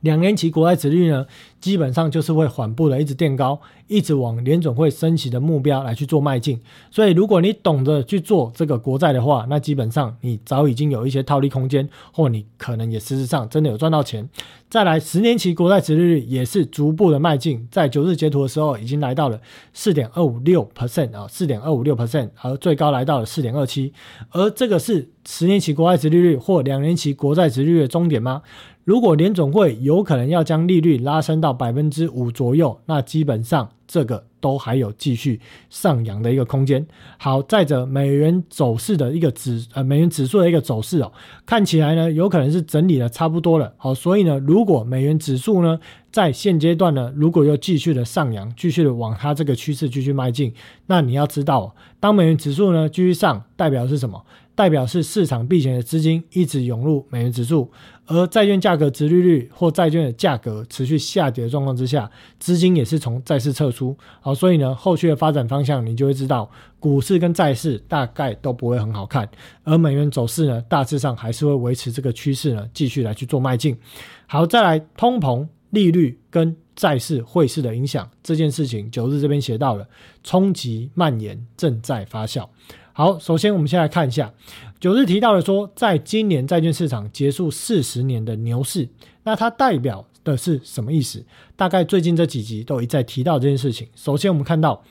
[0.00, 1.26] 两年期国债殖率呢，
[1.60, 6.60] 基本上就是会缓步的一直垫高，一直往联总会升息的目标来去做迈进。
[6.90, 14.28] 所以，如果你懂得去做这个国债的话，那基本上你早已经有一些套利空间，或你可能也事实上真的有赚到钱。
[14.70, 19.40] 再来，十年期国债殖利率也是逐步的迈进，在九日截图的时候已经来到了
[19.74, 23.92] 四点二五六 percent 啊，四点二五六 percent，而最高来到了四点二七。
[24.30, 28.42] 而这个是十年期国债殖利率或两年期国债殖率的终点吗？
[28.90, 36.84] 如果联总会有可能要将利率拉升到百分之五左右，那基本上这个都还有继续上扬的一个空间。
[37.16, 41.12] 好，再者美元走势的一个指呃美元指数的一个走势哦，
[41.46, 43.72] 看起来呢有可能是整理的差不多了。
[43.76, 45.78] 好，所以呢，如果美元指数呢
[46.10, 50.52] 在现阶段呢，如果又继续的上扬，继续的往它这个趋势继续迈进，
[50.86, 54.20] 那你要知道，当美元指数呢继续上，代表是什么？
[54.56, 57.70] 代表是市场避险的资金一直涌入美元指数。
[58.10, 63.96] 而债券价格、值利率或债券的价格持续下跌的状况之下，资金也是从债市撤出。
[64.20, 69.28] 好，所以呢，后续的发展方向你就会知道，股市跟债市大概都不会很好看，
[69.62, 73.78] 而美元走势呢，大致上还是会维持这个趋势呢，继续来去做迈进。
[74.26, 79.86] 好，再来通膨、利率跟债市、汇市的影响这件事情，九日这边写到了，
[80.24, 82.48] 冲击蔓延正在发酵。
[82.92, 84.32] 好，首先我们先来看一下。
[84.80, 88.88] 九日提到了说，在今年债券市场结束四十年的牛市，
[89.24, 91.22] 那它代表的是什么意思？
[91.54, 93.86] 大概最近这几集都一再提到这件事情。
[93.94, 94.82] 首先，我们看到。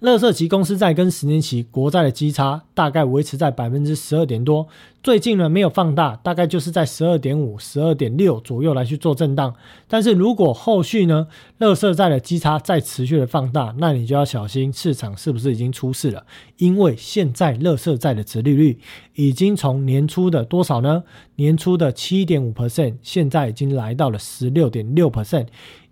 [0.00, 4.66] 乐色级公司债跟十年期国债的基差大概维持在百分之十二点多，
[5.02, 9.54] 最近呢没有放大，大概就是在十二点五、十二点六左右来去做震荡。
[9.86, 11.26] 但是如果后续呢
[11.58, 16.24] 乐色债的基差再持续的放大，那你就要小心市场是不是已经出事了？
[16.56, 18.78] 因为现在乐色债的值利率
[19.14, 21.04] 已经从年初的多少呢？
[21.36, 25.48] 年初的七点五 percent，现在已经来到了十六点六 percent，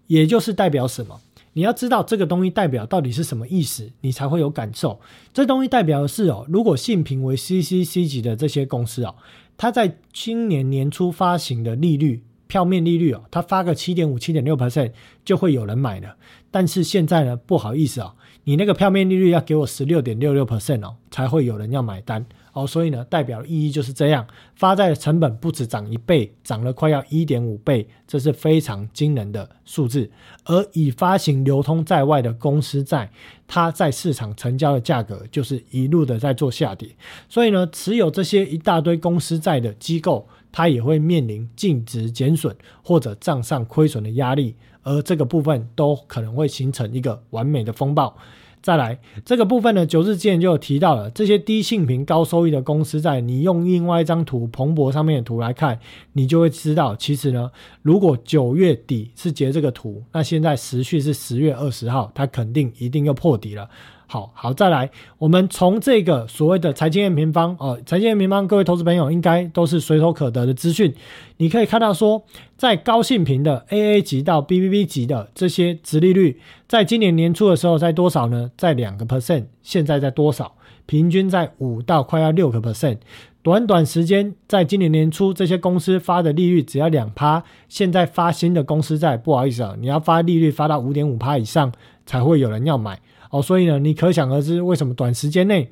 [0.07, 1.21] 也就是代表什么？
[1.53, 5.01] 你要知道这个东西代表到底是什么意思，你才会有感受。
[5.33, 9.15] 这东西代表的是哦，如果信评为 CCC 级的这些公司哦，
[9.57, 14.93] 它在今年年初发行的利率票面利率哦，它发个七点五、七点六 percent
[15.25, 16.17] 就会有人买的。
[16.51, 22.25] 但是现在呢，不好意思啊，你那个票面利率要给我十六点六六 percent 哦，才会有人要买单。
[22.59, 30.11] 哦，所以呢，代表的意义就是这样，发债的成本不止涨一倍，涨了快要一点五倍，这是非常惊人的数字。
[30.45, 33.09] 而已发行流通在外的公司债，
[33.47, 36.89] 它在市场成交的价格就是一路的在做下跌。
[37.29, 48.17] 所以呢，持有这些一大堆公司债的机构，它也会面临净值减损或者账上亏损的压力，而这个部分都可能会形成一个完美的风暴。
[48.61, 55.79] 再来这个部分呢，九日之前就有提到了，这些低性平高收益的公司在你用另外一张图蓬勃上面的图来看，
[56.13, 57.51] 你就会知道，其实呢，
[57.83, 63.69] 如果九月底是截这个图，那现在时序是十月二十号，它肯定一定又破底了。
[64.11, 70.95] 好好再来，我们从这个所谓的财经验平方哦，财经验平方，各位投资朋友应该都是随手可得的资讯。
[71.37, 72.25] 你可以看到说，
[72.57, 78.51] 在高性平的 AA 级到 BBB 级的这些值利率，在今年年初的时候在多少呢？
[78.57, 80.55] 在两个 percent，现在在多少？
[80.87, 82.97] 平均在五到快要六个 percent。
[83.43, 91.71] 短短时间，在今年年初这些公司发的利率只要两趴，现在发新的公司债，不好意思啊，你要发利率发到五点五趴以上，
[92.07, 92.99] 才会有人要买。
[93.31, 95.71] 哦，所以呢，你可想而知，为什么短时间内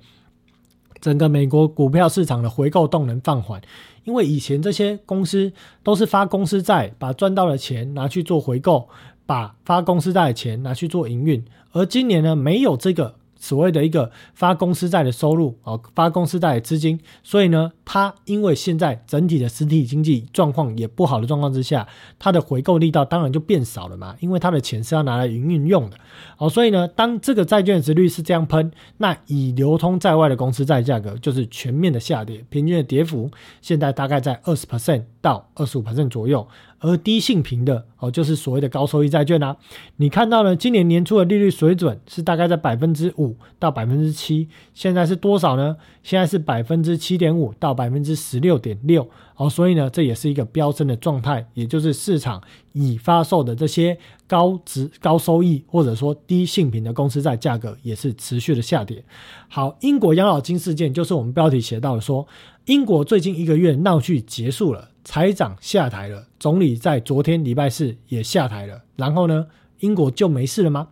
[1.01, 3.61] 整个美国股票市场的回购动能放缓？
[4.05, 5.53] 因为以前这些公司
[5.83, 8.89] 都是发公司债，把赚到的钱拿去做回购，
[9.27, 13.17] 把发公司债的钱拿去做营运，而今年呢，没有这个。
[13.39, 21.87] 所谓的一个发公司债的收入啊，发公司债的资金，所以呢，它因为现在整体的实体经济状况也不好的状况之下，
[22.19, 25.97] 它的回购力道当然就变少了嘛，因为它的钱是要拿来营运用的，
[26.37, 33.31] 好，所以呢，当这个债券值率是这样喷，那已流通在外的公司债价格就是全面的下跌，平均的跌幅
[33.61, 36.47] 现在大概在二十 percent 到二十五 percent 左右。
[36.87, 39.57] 而低性平的哦，就是所谓的高收益债券啊。
[39.97, 45.77] 你看到呢，今年年初的利率水准是大概在百分之五到百分之七，现在是多少呢？
[46.05, 52.41] 现在是百分之七点五到百分之十六点六哦，所以呢，这也是一个飙升的状态，也就是市场
[52.73, 59.05] 已发售的这些高值高收益或者说低性平的公司债价格也是持续的下跌。
[59.49, 62.29] 好，英国养老金事件就是我们标题写到的，说
[62.67, 64.91] 英国最近一个月闹剧结束了。
[65.07, 69.47] 财长下台了，总理在昨天礼拜四也下台了，然后呢，
[69.79, 70.89] 英国就没事了吗？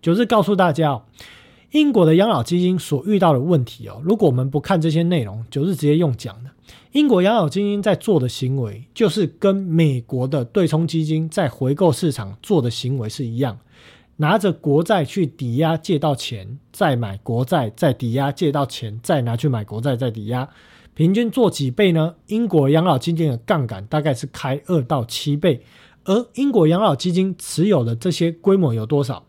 [0.00, 1.02] 九日告诉大家哦，
[1.72, 6.50] 英国的养老基金所遇到的问题哦，如果我们不看这些内容，九日直接用讲的，
[6.92, 13.58] 英国养老基金在做的行为，就是跟美国的对冲基金在回购市场做的行为是一样，
[14.18, 20.48] 拿着国债去抵押借到钱，再买国债，再抵押借到钱，再拿去买国债，再抵押。
[20.96, 22.14] 平均做几倍呢？
[22.28, 25.60] 英国养老基金的杠杆大概是开二到七倍，
[26.04, 29.26] 而英国养老基金持有的这些规模有多少？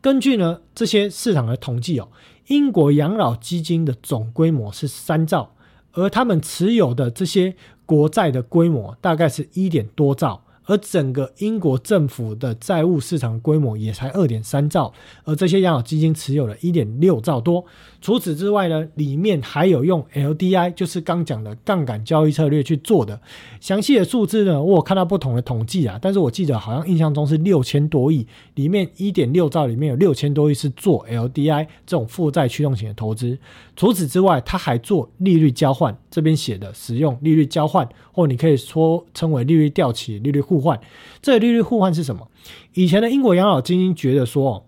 [0.00, 2.08] 根据呢这些市场的统计哦，
[2.46, 5.52] 英国养老基金的总规模是三兆，
[5.92, 7.54] 而他们持有的这些
[7.84, 14.94] 国债的规模大概是一点多兆，而整个英国政府的债务市场规模也才二点三兆，
[15.24, 17.66] 而这些养老基金持有了一点六兆多。
[18.00, 23.20] 除此之外呢，里面还有用 LDI，就是刚讲的杠杆交易策略去做的。
[23.60, 33.38] 详细的数字呢，我有看到不同的统计啊，但是我记得好像印象中是六千多亿，里面一点六兆里面有六千多亿是做 LDI 这种负债驱动型的投资。
[33.76, 40.80] 除此之外，它还做利率交换，这边写的使用利率交换，或你可以说称为利率调起、利率互换。
[41.20, 42.26] 这个利率互换是什么？
[42.72, 44.64] 以前的英国养老基金觉得说。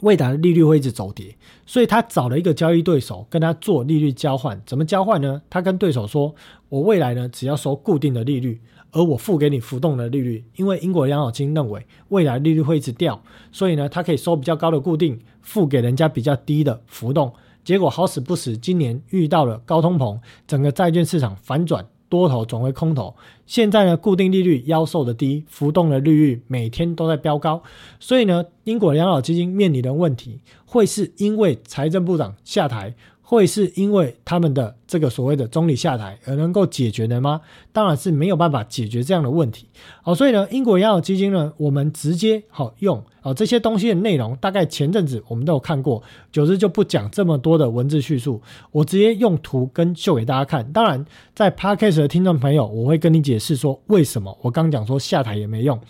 [0.00, 4.60] 未来的利率会一直走跌，所以他找了一个交易对手跟他做利率交换。
[4.66, 5.40] 怎么交换呢？
[5.48, 6.34] 他跟对手说
[6.68, 10.44] ：“我未来呢，只要收固定的利率，而我付给你浮动的利率。
[10.56, 17.32] 因为英国养老金认为未来利率会一直掉，所以呢，他可以收比较高的固定，付给人家比较低的浮动。
[17.64, 23.14] 结果好死不死，今年遇到了高通膨，整个债券市场反转。”多头转为空头，
[23.46, 27.62] 现在呢，固定利率腰瘦的低，浮动的利率每天都在飙高，
[27.98, 32.94] 所以呢，英国养老基金面临的问题，会是因为财政部长下台。
[33.28, 37.40] 会是因为他们的这个所谓的总理下台而能够解决的吗？
[37.72, 39.66] 当然是没有办法解决这样的问题。
[40.00, 46.00] 好，所以呢，英国养老基金呢，我们直接好用哦这些东西的内容，大概前阵子我们都有看过，
[46.30, 50.70] 九日就不讲这么多的文字叙述，我直接用图跟秀给大家看。
[50.70, 51.04] 当然，
[51.34, 55.80] 在 Podcast 的听众朋友，我会跟你解释说为什么我刚讲说下台也没用。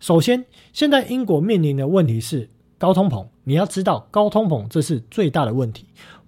[0.00, 5.84] 首先，现在英国面临的问题是高通膨，你要知道高通膨这是最大的问题。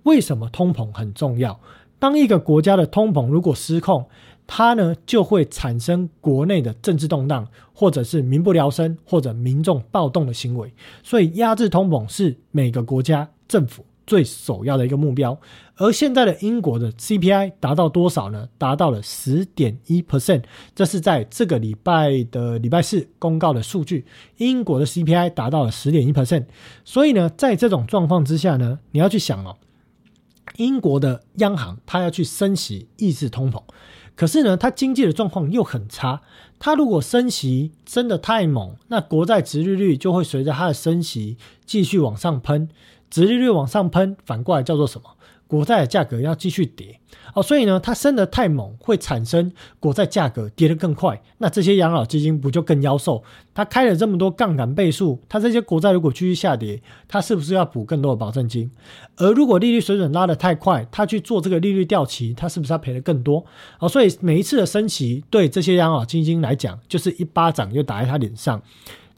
[0.08, 1.60] 为什么通膨很重要？
[1.98, 4.06] 当一个国家的通膨如果失控，
[4.46, 10.72] 它呢就会产生国内的政治动荡，或者是民不聊生，或者民众暴动的行为。
[11.02, 15.38] 所以压制通膨是每个国家政府最首要的一个目标。
[15.76, 18.48] 而现在的英国的 CPI 达到多少呢？
[18.56, 20.42] 达到了十点一 percent，
[20.74, 24.06] 这是在这个礼拜的礼拜四公告的数据。
[24.38, 26.46] 英国的 CPI 达到了十点一 percent，
[26.84, 29.54] 所以呢，在这种状况之下呢，你要去想哦。
[30.58, 33.62] 英国的央行它要去升息抑制通膨，
[34.14, 36.20] 可是呢，它经济的状况又很差。
[36.58, 42.68] 它如果升息升的太猛，那国债殖利率就会随着它的升息继续往上喷，
[43.08, 45.10] 殖利率往上喷，反过来叫做什么？
[45.48, 47.00] 国债的价格要继续跌
[47.32, 51.20] 哦，所以呢，它升得太猛，会产生国债价格跌得更快。
[51.38, 53.24] 那这些养老基金不就更妖瘦？
[53.54, 58.70] 它开了这么多杠杆倍数，它这些国债如果继续下跌，它是不是要补更多的保证金？
[59.16, 63.44] 而如果利率水准拉得太快，它去做这个利率掉期，它是不是要赔的更多？
[63.78, 68.60] 哦，所以每一次的升息对这些养老基金来讲，就是一巴掌又打在他脸上。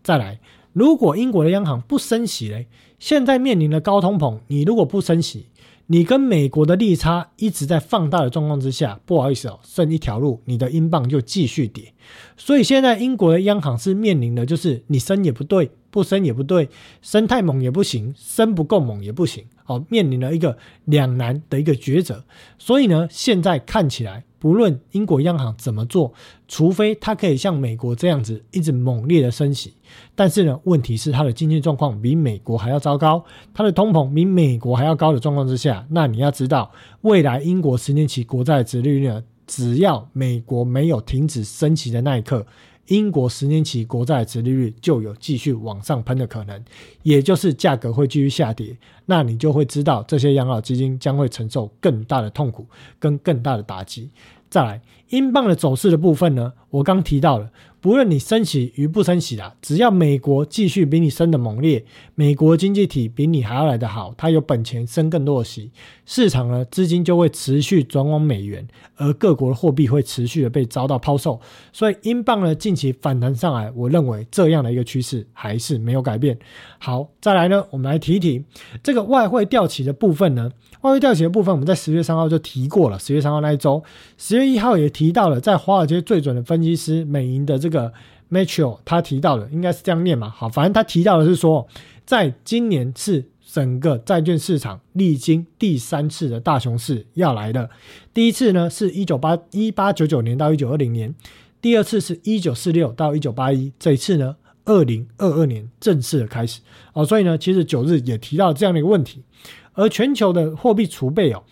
[0.03, 0.39] 再来，
[0.72, 2.68] 如果英国的央行不升息嘞，
[3.01, 5.47] 现在面临的高通膨，你如果不升息。
[5.93, 11.93] 你跟美国的利差一直在放大的状况之下，不好意思哦，剩一条路，你的英镑就继续跌。
[12.36, 16.68] 所以现在英国的央行是面临的，就是你升也不对，不升也不对，
[17.03, 22.24] 升太猛也不行，升不够猛也不行，哦，面临了一个两难的一个抉择。
[22.57, 24.22] 所以呢，现在看起来。
[24.41, 26.12] 不论英国央行怎么做，
[26.49, 29.74] 除非它可以像美国这样子一直猛烈的升息，
[30.16, 33.22] 但是呢，问题是它的经济状况比美国还要糟糕，
[33.55, 36.72] 它的通膨比美国还要高的状况之下，那你要知道，
[37.03, 39.12] 未来英国十年期国债殖利率，
[39.47, 42.47] 只要美国没有停止升息的那一刻。
[42.91, 46.61] 英国十年期国债殖利率就有继续往上喷的可能，
[47.03, 48.76] 也就是价格会继续下跌，
[49.07, 52.66] 那你就会知道这些养老基金将会承受更大的痛苦
[52.99, 54.11] 跟更大的打击。
[54.49, 57.51] 再来，英镑的走势的部分呢，我刚提到了。
[57.81, 61.83] 不论你升息与不升息啦，只要美国继续比你升的猛烈，
[62.14, 65.70] 美国经济体比你还要来得好，它有本钱升更多的息，
[66.05, 71.41] 市场呢资金就会持续转往美元，而各国的货币会持续的被遭到抛售，
[71.72, 76.39] 所以英镑呢近期反弹上来，我认为这样的一个趋势还是没有改变。
[76.78, 78.44] 好，再来呢，我们来提一提
[78.82, 80.50] 这个外汇调起的部分呢，
[80.80, 83.82] 外汇调起的部分我们在十月三号就提过了，十月三号那一周，
[84.16, 87.92] 十月一号也提到了，在华尔街最准的分析师美银的这个
[88.30, 90.30] Metro 他提到的应该是这样念嘛？
[90.30, 91.68] 好，反正他提到的是说，
[92.06, 97.68] 在今年是整个债券市场历经第三次的大熊市要来的。
[98.14, 101.14] 第一次呢是一九八一八九九年到一九二零年，
[101.60, 104.36] 第二次是一九四六到一九八一，这一次呢
[104.70, 106.60] 二零二二年正式的开始。
[106.92, 109.24] 哦，所以呢，其实九日也提到这样的一个问题，
[109.72, 111.42] 而全球的货币储备哦。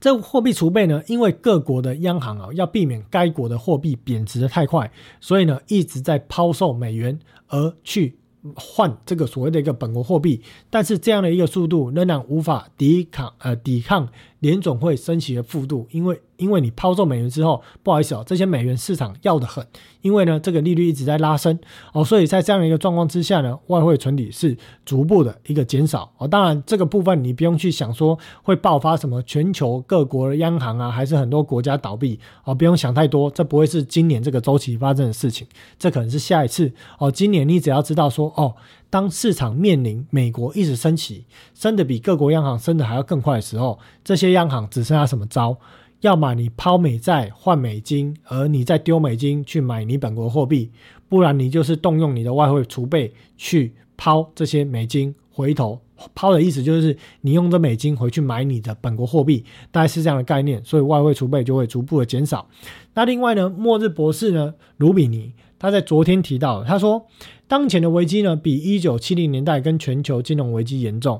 [0.00, 4.90] 这货币储备呢，因为各国的央行啊，要避免该国的货币贬值的太快，
[5.20, 8.16] 所以呢，一直在抛售美元而去
[8.54, 10.40] 换这个所谓的一个本国货币。
[10.70, 14.08] 但是这样的一个速度仍然无法抵抗呃抵抗
[14.40, 19.66] 联总会升息的幅度，因为因为你抛售美元之后，不好意思哦，这些美元市场要的很，
[20.02, 21.58] 因为呢这个利率一直在拉升
[21.92, 26.28] 哦，所以在这样的一个状况之下呢，外汇存底是逐步的一个减少哦。
[26.28, 35.46] 当然这个部分你不用去想说会爆发什么全球各国的央行啊，还是很多国家倒闭哦，不用想太多，这不会是今年这个周期发生的事情，
[35.78, 37.10] 这可能是下一次哦。
[37.10, 38.54] 今年你只要知道说哦。
[38.90, 41.24] 当市场面临美国一直升起，
[41.54, 45.56] 升得比各国央行升得还要更快的时候，这些央行只剩下什么招？
[46.00, 50.70] 要么你抛美债换美金，而你再丢美金去买你本国货币，
[51.08, 55.80] 不然你就是动用你的外汇储备去抛这些美金，回头
[56.14, 62.48] 抛的意思就是你用这美金回去买你的本国货币，大概是这样的概念，所以外汇储备就会逐步的减少。
[62.94, 67.06] 那另外呢，末日博士呢，卢比尼他在昨天提到，他说。
[67.48, 71.18] 当前的危机呢，比一九七零年代跟全球金融危机严重。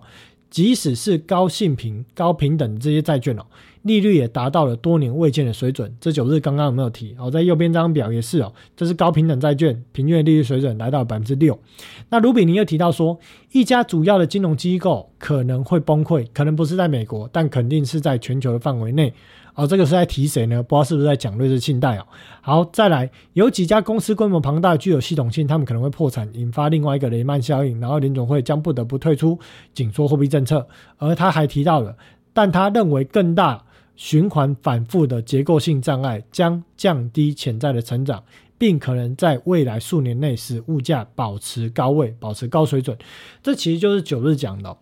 [0.51, 3.45] 即使是高信平、高平等这些债券哦，
[3.82, 5.91] 利率也达到了多年未见的水准。
[5.99, 7.14] 这九日刚刚有没有提？
[7.18, 11.59] 哦，在右边这张表也是哦，这是高平等债券平均利率水准来到百分之六。
[12.11, 13.18] 那卢比尼又提到说，
[13.53, 19.12] 一家主要的金融机构可能会崩溃，可能不是在美国，但肯定是在全球的范围内。
[19.59, 20.63] 哦，这个是在提谁呢？
[20.63, 22.07] 不知道是不是在讲瑞士信贷哦。
[22.41, 29.37] 好，再来，有几家公司规模庞大，具有系统性，他们可能会破产，引发另外一个雷曼效应，然后联总会将不得不退出
[29.75, 30.65] 紧缩货币政策。
[30.99, 31.97] 而他还提到了，
[32.33, 33.61] 但他认为更大
[33.97, 38.23] 循环反复的结构性障碍将降低潜在的成长，
[38.59, 42.97] 并可能在未来数年内使物价保持高位，保持高水准。
[43.43, 44.77] 这其实就是九日讲的。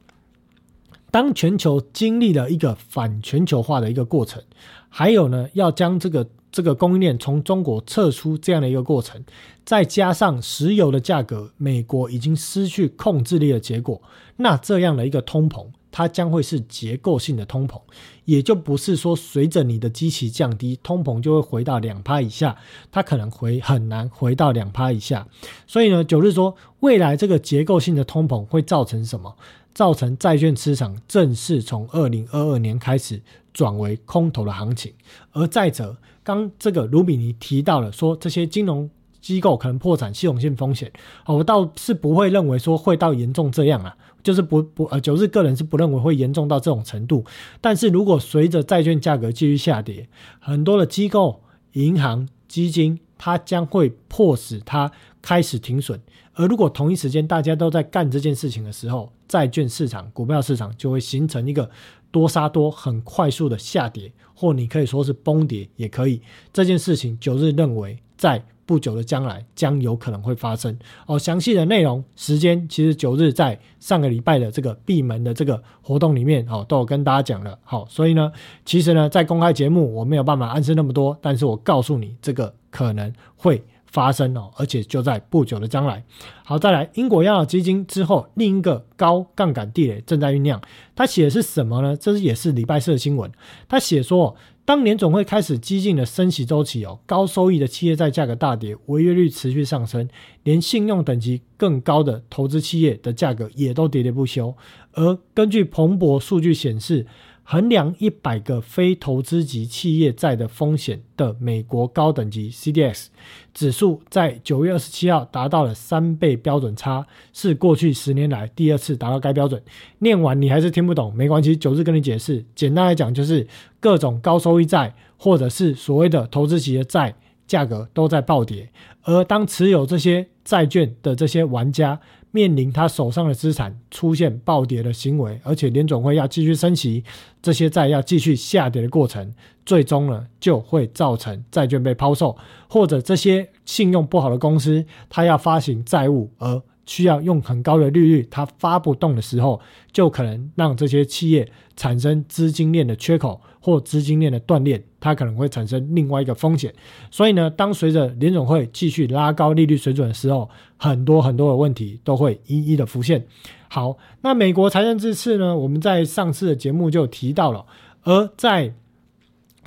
[1.11, 4.43] 当全球经历了一个反全球化的一个过程，
[4.89, 9.25] 还有呢，要将这个这个供应链从中国撤出这样的一个过程，
[9.65, 14.01] 再加上石油的价格，美国已经失去控制力的结果，
[14.37, 17.81] 那这样的一个通膨，它将会是结构性的通膨，
[18.25, 22.57] 也就不是说随着你的基期降低，通膨就会回到两趴以下，
[22.91, 25.27] 它可能回很难回到两趴以下。
[25.67, 29.37] 所以呢，九日说未来这个结构性的通膨会造成什么？
[29.77, 33.21] 造成债券市场正式从二零二二年开始
[33.53, 34.91] 转为空头的行情，
[35.33, 38.89] 而再者，刚这个卢比尼提到了说这些金融
[39.21, 40.91] 机构可能破产、系统性风险，
[41.27, 47.23] 我倒是不会认为说会到严重这样啊，就是不不呃，九日个人是不认为会严重到这种程度。
[47.61, 50.09] 但是如果随着债券价格继续下跌，
[50.41, 54.91] 很多的机构、银行、基金，它将会迫使它
[55.27, 56.01] 开始停损。
[56.35, 61.69] 而如果同一时间大家都在干这件事情的时候，债券市场、股票市场就会形成一个
[62.13, 66.23] 多杀多、很快速的下跌，或你可以说是崩跌也可以。
[66.53, 70.79] 这件事情九日认为在不久的将来将有可能会发生。
[71.07, 77.59] 哦，详细的内容、时间，其实九日在上个礼拜的这个闭门的这个活动里面，哦，都有跟大家讲了。
[77.65, 78.31] 好，所以呢，
[78.65, 83.61] 其实呢，在公开节目我没有办法暗示那么多，但是我告诉你，这个可能会。
[83.97, 86.05] 发生哦，而且就在不久的将来。
[86.45, 90.61] 好，再来，英国养老基金之后，另一个高杠杆地雷正在酝酿。
[90.95, 91.97] 他写的是什么呢？
[91.97, 93.33] 这是也是礼拜四的新闻。
[93.67, 94.37] 他写说，
[94.67, 100.07] 当年总会开始激进的升息周期哦，高收益的企业债价格大跌，违约率持续上升，
[100.43, 104.55] 连信用等级更高的投资企业的价格也都喋喋不休。
[104.93, 107.07] 而根据彭博数据显示。
[107.49, 113.07] 衡量一百个非投资级企业债的风险的美国高等级 CDS
[113.55, 119.63] 指数，在九月二十七号达到了三倍标准差，是过去十年来第二次达到该标准。
[120.01, 122.45] 念完你还是听不懂，没关系，九日跟你解释。
[122.57, 123.47] 简单来讲，就是
[123.79, 127.15] 各种高收益债或者是所谓的投资级的债
[127.47, 128.69] 价格都在暴跌，
[129.05, 132.01] 而当持有这些债券的这些玩家。
[132.31, 137.03] 面临他手上的资产出现暴跌的行为，而且联总会要继续升息，
[137.41, 139.33] 这些债要继续下跌的过程，
[139.65, 142.37] 最终呢就会造成债券被抛售，
[142.69, 149.61] 或者这些信用不好的公司，它要发行债务而需要用很高的利率，它发不动的时候，
[149.93, 154.83] 就可能让这些企业产生资金链的缺口或资金链的断裂。
[154.99, 156.75] 它可能会产生另外一个风险，
[157.13, 163.25] 所以呢，当随着联总会继续拉高利率水准的时候，很多很多的问题都会一一的浮现。
[163.69, 167.67] 好，那美国财政这次呢，我们在上次的节目就提到了，
[168.03, 168.75] 而在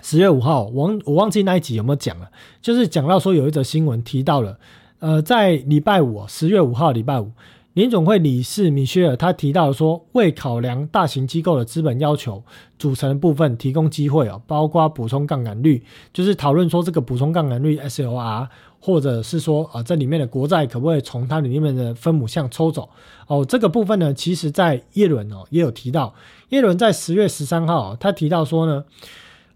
[0.01, 2.29] 十月五号，我我忘记那一集有没有讲了，
[2.61, 4.59] 就是讲到说有一则新闻提到了，
[4.99, 7.31] 呃，在礼拜五，十月五号礼拜五。
[7.73, 12.43] 联总会理事米歇尔他提到说，为考量大型机构的资本要求，
[12.77, 15.81] 组成部分提供机会哦，包括补充杠杆率，
[16.11, 18.49] 就是讨论说这个补充杠杆率 SLR
[18.81, 22.89] 或者是说啊，这里面的国债可不可以从它里面的分母项抽走？
[23.27, 26.13] 哦，这个部分呢，其实在耶伦哦也有提到，
[26.49, 28.83] 耶伦在十月十三号他提到说呢。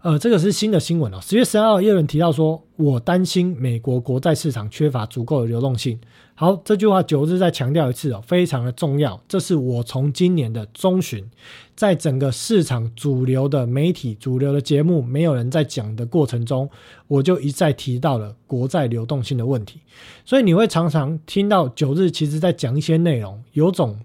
[0.04, 1.18] 呃，这个是新的新闻哦。
[1.22, 5.98] 十月十二号，耶伦提到说：“我担心美国国债市场缺乏足够的流动性。”
[6.36, 9.18] 好，这句话九日再强调一次哦，非常的重要。
[9.26, 11.24] 这是我从今年的中旬，
[11.74, 16.68] 在整个市场主流的媒体、主流的节目没有人在讲的过程中，
[17.08, 19.80] 我就一再提到了国债流动性的问题。
[20.26, 23.98] 所以你会常常听到九日其实在讲一些内容，有种。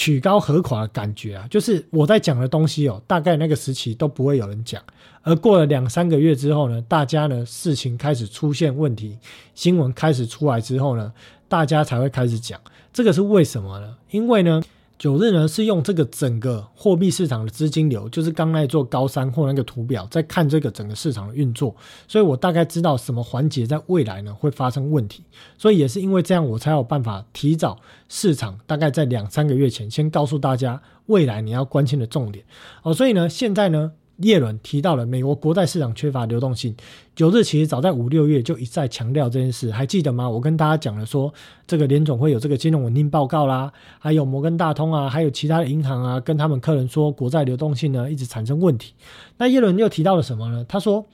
[0.00, 4.82] 曲高和寡的感觉啊，就是我在讲的东西哦，大概那个时期都不会有人讲，
[5.20, 9.18] 而过了两三个月之后呢，大家呢事情开始出现问题，
[9.54, 11.12] 新闻开始出来之后呢，
[11.48, 12.58] 大家才会开始讲，
[12.94, 13.94] 这个是为什么呢？
[14.10, 14.62] 因为呢。
[15.00, 21.74] 九日呢是用这个整个货币市场的资金流，就是刚才做高山或那个图表，在看这个整个市场的运作，
[22.06, 25.24] 所以我大概知道什么环节在未来呢会发生问题，
[25.56, 27.78] 所以也是因为这样，我才有办法提早
[28.10, 32.44] 市场大概在两三个月前先告诉大家未来你要关心的重点
[32.82, 33.92] 哦，所以呢现在呢。
[34.20, 36.74] 耶伦提到了美国国债市场缺乏流动性。
[37.14, 40.28] 九日其实早在五六月就一再强调这件事，还记得吗？
[40.28, 41.32] 我跟大家讲了说，
[41.66, 48.94] 这个联总会有这个金融稳定报告啦，还有摩根大通啊，还有其他的银行啊，跟他们客人说国债流动性呢一直产生问题。
[49.36, 50.64] 那耶伦又提到了什么呢？
[50.66, 51.04] 他说，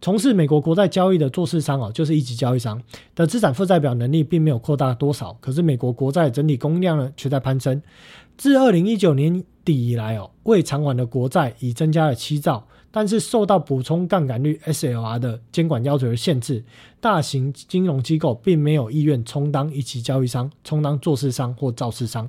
[0.00, 2.82] 从事美国国债交易的做市商哦，就是一级交易商
[3.14, 7.80] 的资产负债表能力并没有扩大多少，可是美国国债整体供应量呢却在攀升。
[8.36, 9.44] 自二零一九年。
[9.64, 16.62] 底以来哦，未偿还的国债已增加了七兆，但是受到补充杠杆率 SLR 的监管要求而限制，
[17.00, 22.28] 大型金融机构并没有意愿充当一级交易商、充当做市商或造市商。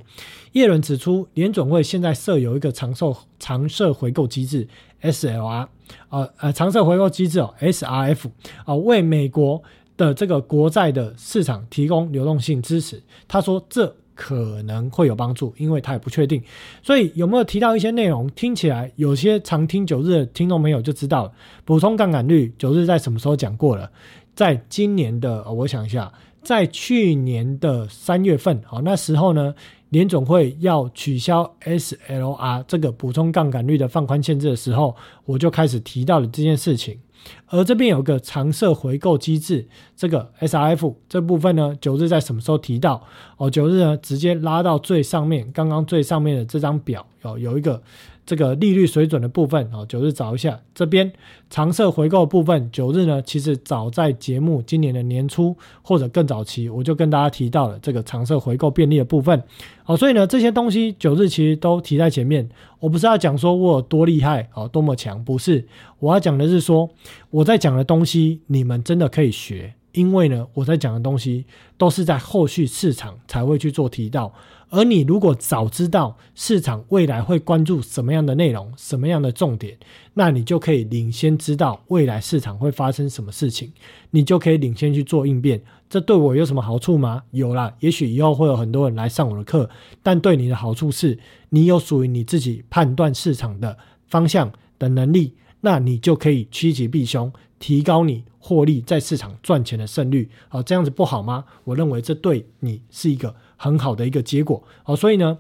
[0.53, 4.65] 叶伦指出，联准会现在设有一个长寿长设回购机制
[5.01, 5.67] SLR，
[6.07, 8.29] 呃呃长设回购机制哦 SRF
[8.63, 9.61] 啊，为美国
[9.97, 13.03] 的这个国债的市场提供流动性支持。
[13.27, 13.93] 他说这。
[14.15, 16.41] 可能会有帮助，因为他也不确定，
[16.81, 18.27] 所以有没有提到一些内容？
[18.29, 21.31] 听起来有些常听九日的听众朋友就知道了，
[21.65, 23.91] 补充杠杆率九日在什么时候讲过了？
[24.33, 26.11] 在今年的，我想一下，
[26.41, 29.53] 在去年的三月份，好，那时候呢，
[29.89, 34.95] 联总会要取消 SLR 这个补充杠杆率的放宽限制的时候，
[35.25, 36.99] 我就开始提到了这件事情。
[37.47, 43.01] 而这边有个长设回购机制，这个 SRF 这部分呢，九日在什么时候提到？
[43.37, 47.81] 哦，九日呢直接拉到最上面，刚刚最上面的这张表哦，有一个。
[48.25, 51.11] 这个利率水准的部分哦，九日找一下这边
[51.49, 59.43] 长设回购部分，九日呢，其实早在节目今年的年初或者更早期，我就跟大家提到了这个长设回购便利的部分。
[59.83, 62.49] 好，所以呢，这些东西九日其实都提在前面。
[62.79, 65.67] 我不是要讲说我有多厉害哦，多么强，不是，
[65.99, 66.89] 我要讲的是说
[67.29, 71.45] 我在讲的东西，你们真的可以学，因为呢，我在讲的东西
[71.77, 74.33] 都是在后续市场才会去做提到。
[74.75, 79.77] 而你如果早知道市场未来会关注什么样的内容、什么样的重点，
[80.15, 83.71] 那你就可以领先知道未来市场会发生什么事情，
[84.11, 85.63] 你就可以领先去做应变。
[85.89, 87.23] 这对我有什么好处吗？
[87.31, 89.69] 有啦，也许以后会有很多人来上我的课，
[90.03, 91.17] 但对你的好处是，
[91.51, 93.77] 你有属于你自己判断市场的
[94.09, 95.35] 方向的能力，
[95.65, 100.29] 那你就可以趋吉避凶，提高你获利在市场赚钱的胜率。
[100.47, 101.43] 好，这样子不好吗？
[101.65, 103.35] 我认为这对你是一个。
[103.57, 105.37] 很好的一个结果哦，所以呢，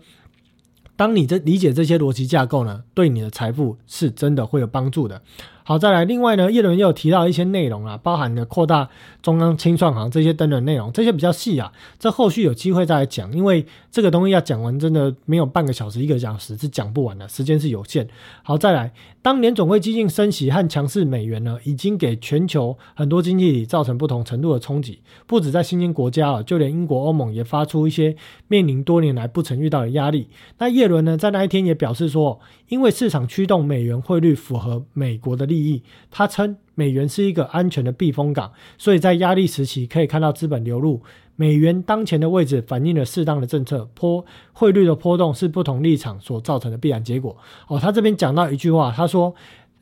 [0.95, 5.21] 当你这理解这些逻辑架构呢，对你的财富是真的会有帮助的。
[5.65, 8.87] 好，再来，另外呢，叶伦又提到一些内容啊，包含的扩大
[9.21, 18.07] 中央清算行这些等等内容，这些比较细啊，这后续有机会再来讲，因为这个东西要讲完，真的没有半个小时、一个小时是讲不完的，时间是有限。
[18.43, 18.93] 好，再来，
[19.25, 28.15] 当年总会激进升息和强势美元呢，已经给全球很多经济体造成不同程度的冲击，不止在新兴国家啊，就连英国、欧盟也发出一些
[28.47, 30.27] 面临多年来不曾遇到的压力。
[30.59, 35.65] 那叶伦呢，在那一天也表示说，因为市场驱动美元汇率符合美国的利。
[35.65, 41.01] 益，他称美元是一个安全的避风港，所以在压力时期可以看到资本流入。
[41.35, 44.23] 美元当前的位置反映了适当的政策，波
[44.53, 47.35] 汇率的波动是不同立场所造成的必然结果。
[47.67, 49.33] 哦，他这边讲到一句话，他说。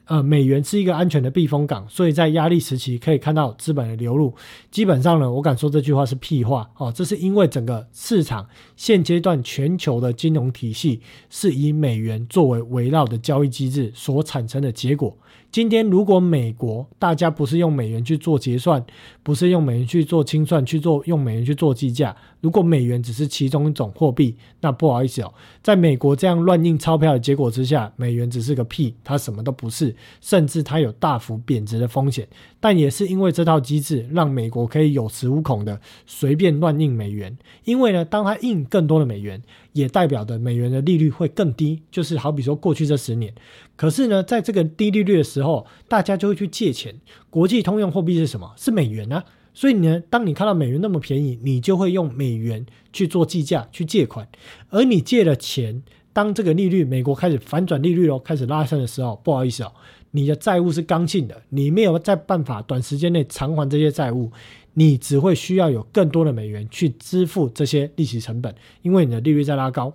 [0.05, 4.35] 呃，美元是一个安全的避风港，所以在压力时期可以看到资本的流入。
[4.69, 15.17] 基本上呢，我敢说这句话是屁话哦，这是因为整个市场现阶段全球的金融体系是以美元作为围绕的交易机制所产生的结果。
[15.53, 18.83] 今天如果美国大家不是用美元去做结算，
[19.21, 25.31] 不是用美元去做清算，去做用美元去做计价，如果美元只是其中一种货币，那不好意思哦，
[25.61, 32.27] 在美国这样乱印钞票的结果之下，美元只是个屁，它什么都不是，甚至它有大幅贬值的风险。
[32.59, 37.37] 但也是因为这套机制，让美国可以有恃无恐的随便乱印美元。
[37.63, 39.39] 因为呢，当它印更多的美元，
[39.73, 41.83] 也代表的美元的利率会更低。
[41.91, 43.33] 就是好比说过去这十年，
[43.75, 46.95] 可是呢，在这个低利率的时候，大家就会去借钱。
[47.29, 48.53] 国际通用货币是什么？
[48.55, 49.23] 是美元啊。
[49.53, 54.27] 所以呢，当你看到美元那么便宜，你就会用美元去做计价、去借款。
[54.69, 59.71] 而你借了钱，当这个利率美国开始反转利率哦，开始拉升的时候，不好意思哦。
[60.15, 64.31] 你的债务是刚性的，你没有在办法短时间内偿还这些债务，
[64.73, 69.93] 你只会需要有更多的美元去支付这些利息成本，因为你的利率在拉高。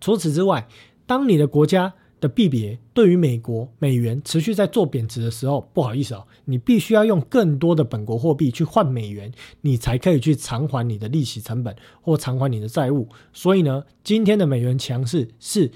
[0.00, 0.66] 除此之外，
[1.06, 13.08] 当你的国家的币别对于美国美元持续在做贬值的时候，不好意思哦，你必须要用更多的本国货币去换美元，你才可以去偿还你的利息成本或偿还你的债务。
[13.32, 15.70] 所以呢，今天的美元强势是。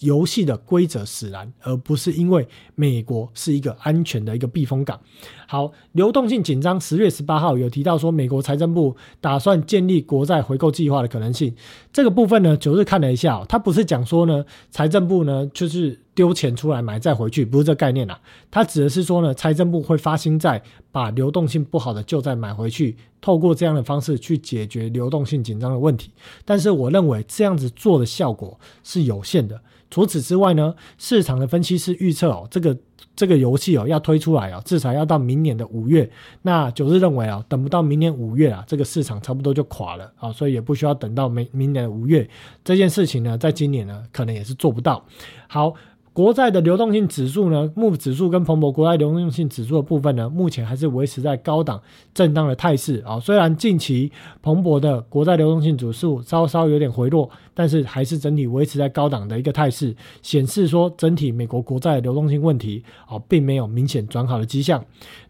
[0.00, 5.00] 游戏的规则使然，而不是因为美国是一个安全的一个避风港。
[5.46, 6.80] 好，流动性紧张。
[6.80, 11.54] 十月十八号有提到说，美国财政部打算建立国债回购计划的可能性。
[11.92, 18.20] 这个部分呢，九日看了一下，他不是讲说呢，财政部呢就是丢钱出来买再回去，不是这概念啦。
[18.50, 20.62] 他指的是说呢，财政部会发新债，
[20.92, 26.10] 把流动性不好的旧债买回去，透过这样的方式去解决流动性紧张的问题。
[26.44, 29.58] 但是我认为这样子做的效果是有限的。
[29.88, 32.76] 除此之外呢，市场的分析师预测哦，这个
[33.16, 36.10] 这个游戏哦要推出来哦，至少要到明年的五月。
[36.42, 42.28] 那九日认为啊，等不到明年五月啊，这个市场差不多就垮了啊，所以也不需要等到明明年的五月。
[42.62, 45.02] 这件事情呢，在今年呢，可能也是做不到。
[45.48, 45.72] 好。
[46.12, 51.80] 国债的流动性指数呢，目指数跟蓬勃国债流动性指数的部分呢，目前还是维持在高档
[52.12, 53.20] 震荡的态势啊。
[53.20, 54.10] 虽然近期
[54.42, 64.84] 蓬勃的国债流动性指数稍稍有点回落，但是还是整体维持在高档的一个态势，显示说整体美国国债流动性问题啊，并没有明显转好的迹象。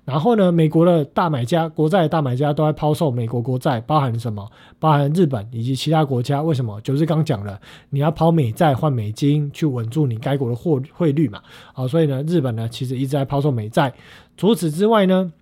[0.05, 4.51] 然后呢，美国的大买家、国债大买家都在抛售美国国债，包含什么？
[4.81, 6.43] 包含日本以及其他国家。
[6.43, 6.81] 为什么？
[6.81, 7.61] 就是刚讲了，
[7.91, 11.41] 你要抛美债换美金，去稳住你该国的货汇率嘛。
[11.73, 13.93] 好，所以呢，日本呢其实一直在抛售美债。
[14.37, 15.33] 除此之外呢，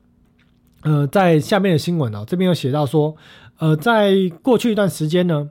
[0.82, 3.16] 呃，在下面的新闻哦，这边有写到说，
[3.58, 5.48] 呃，在过去一段时间呢，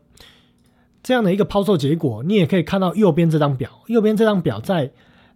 [1.08, 4.92] 这样的一个抛售结果，你也可以看到右边这张表，右边这张表在。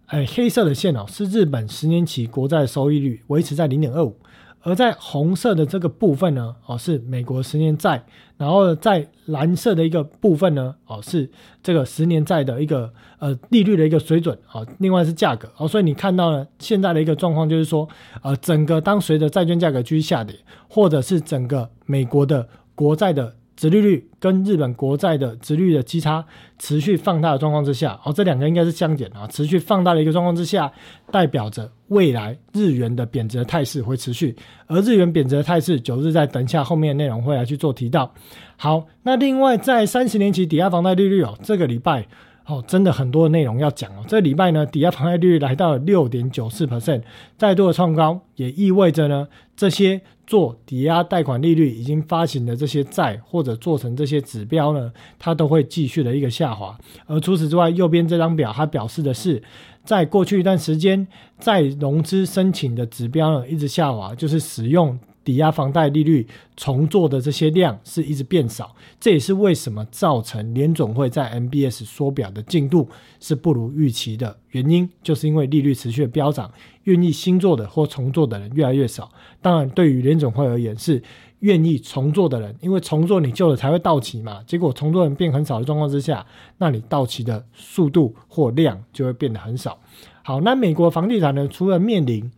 [0.08, 4.14] 哎，黑色的线哦，是日本十年期国债收益率维持在零点二五，
[4.60, 8.04] 而在红色的这个部分呢，哦是美国十年债，
[8.36, 11.30] 然后在蓝色的一个部分呢，哦是
[11.62, 17.88] 这个十年债的一个呃利率的一个水准，哦，另外是价格，哦，所以你看到呢，现在的一个状况就是说，
[18.20, 20.36] 呃，整个当随着债券价格继续下跌，
[20.68, 23.34] 或者是整个美国的国债的。
[23.56, 26.24] 殖利率跟日本国债的殖率的基差
[26.58, 30.72] 持续放大的状况之下，哦，这两个应该是相减啊，持续放大的一个状况之下，
[31.10, 34.34] 代表着未来日元的贬值的态势会持续，
[34.66, 38.12] 而日元贬值的态势，九日在等一下后面的内容会来去做提到。
[38.56, 42.06] 好，那另外在三十年期抵押房贷利率哦，这个礼拜。
[42.46, 44.04] 哦，真的很多内容要讲哦。
[44.08, 47.02] 这礼拜呢，抵押房贷利率来到了六点九四 percent，
[47.38, 56.76] 再度的创高，也意味着呢，这些做抵押贷款利率已经发行的这些债，或者做成这些指标呢，它都会继续的一个下滑。
[57.06, 59.42] 而除此之外，右边这张表它表示的是，
[59.84, 61.06] 在过去一段时间，
[61.38, 64.98] 在融资申请的指标呢一直下滑，就是使用。
[65.24, 72.88] 抵押房贷利率重做的这些量是一直变少，这也是为什么造成联总会在 MBS 缩表的进度
[73.20, 76.50] 是不如预期的原因，就是因为利率持续的飙涨，
[76.84, 79.10] 愿意新做的或重做的人越来越少。
[79.40, 81.02] 当然，对于联总会而言是
[81.40, 84.42] 愿意重做的人，因为重做你旧的才会到期嘛。
[84.46, 86.24] 结果重做人变很少的状况之下，
[86.58, 89.78] 那你到期的速度或量就会变得很少。
[90.22, 91.48] 好，那美国房地产呢？
[91.48, 92.30] 除了面临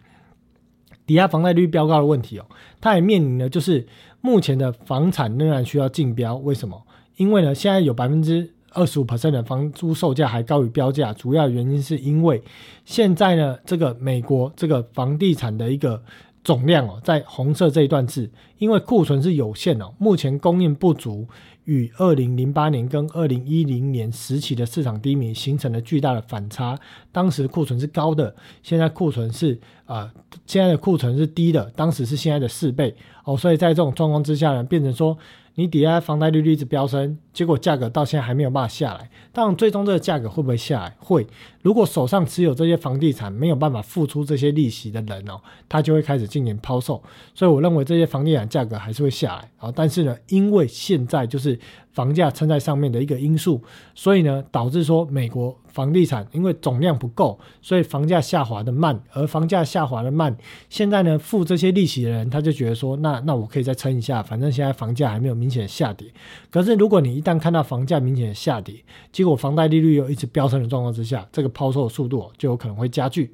[1.07, 2.47] 抵押房贷率飙高的问题哦，
[2.81, 3.87] 它也面临的就是
[4.21, 6.37] 目前的房产仍然需要竞标。
[6.37, 6.83] 为什么？
[7.17, 12.43] 因为呢，现在有百分之二十五 percent 的房租售价还高于标价，主要原因是因为
[12.85, 16.03] 现在呢，这个美国这个房地产的一个
[16.43, 21.27] 总量哦，在红色这一段字，因为库存是有限哦，目前供应不足。
[21.65, 26.79] 与二零零八年跟二零一零年时期的市场低迷形成了巨大的反差。
[27.13, 30.13] 当时库存是高的，现在库存是啊，
[30.47, 32.95] 现在的库存是低的，当时是现在的四倍
[33.25, 33.37] 哦。
[33.37, 35.17] 所以在这种状况之下呢，变成说
[35.55, 39.11] 你抵押房贷利率一直飙升，结果价格到现在还没有办法下来。
[39.35, 40.97] 当然，最终这个价格会不会下来？
[41.01, 41.27] 会。
[41.61, 47.03] 如果手上持有这些房地产没有办法付出这些利息的人哦，他就会开始进行抛售。
[47.35, 49.73] 所以我认为这些房地产价格还是会下来啊。
[49.75, 51.59] 但是呢，因为现在就是
[51.93, 53.61] 房价撑在上面的一个因素，
[53.95, 59.03] 所以呢，导致说美国房地产因为总量不够，所以房价下滑的慢。
[59.13, 60.37] 而房价下滑的慢，
[60.69, 66.13] 现在呢付这些利息的人他就觉得说，那那我可以再撑一下，反正现在房价还没有明显下跌。
[66.51, 68.85] 可是如果你一旦看到房价明显下跌，
[69.25, 73.33] 结果房贷利率又一直飙升的状况之下，这个抛售的速度就有可能会加剧。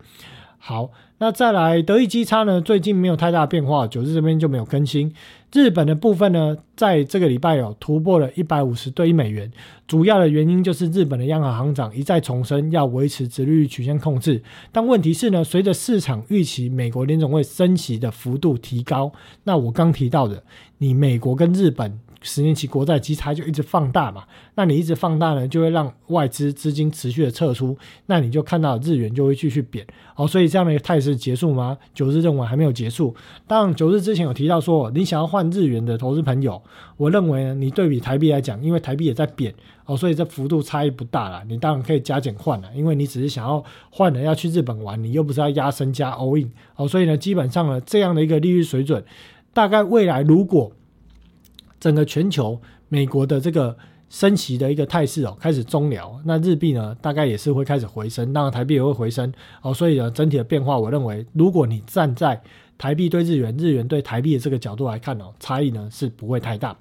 [0.56, 0.88] 好，
[1.18, 2.60] 那再来德意基差呢？
[2.60, 5.12] 最近没有太大变化，九日这边就没有更新。
[5.52, 9.50] 日本的部分呢，在这个礼拜有突破了一百五十对一美元，
[9.88, 14.40] 主要的原因就是日本的央行行长一再重申要维持殖利率曲线控制。
[14.70, 19.10] 但问题是呢，随着市场预期美国联总会升息的幅度提高，
[19.42, 20.40] 那我刚提到的，
[20.78, 21.98] 你美国跟日本。
[22.22, 31.78] 十年期国债基差就一直放大嘛，那你一直放大呢，就会让外资资金持续的撤出，那你就看到日元就会继续贬，哦，所以这样的一个态势结束吗？
[31.94, 33.14] 九日认为还没有结束。
[33.46, 36.62] 当，九日之前有提到说，你想要换日元的投资朋友，
[36.98, 39.54] 我认为呢，你对比台币来讲，因为台币也在贬，
[39.86, 49.02] 哦，所以这幅度差异不大了，你当然可以加减换了，因为你只是想要换了要去日本玩，你又不是要压身加 all in，哦，所以呢，基本上呢，这样的一个利率水准，
[49.54, 50.70] 大概未来如果。
[51.80, 53.76] 整个全球，美国的这个
[54.08, 62.40] 升息的一个态势哦，开始中了，那日币呢，大概也是会开始回升，当然台币也会回升哦，所以呢，整体的变化，我认为，如果你站在
[62.76, 66.76] 台币对日元、日元对台币的这个角度来看哦，差异呢是不会太大。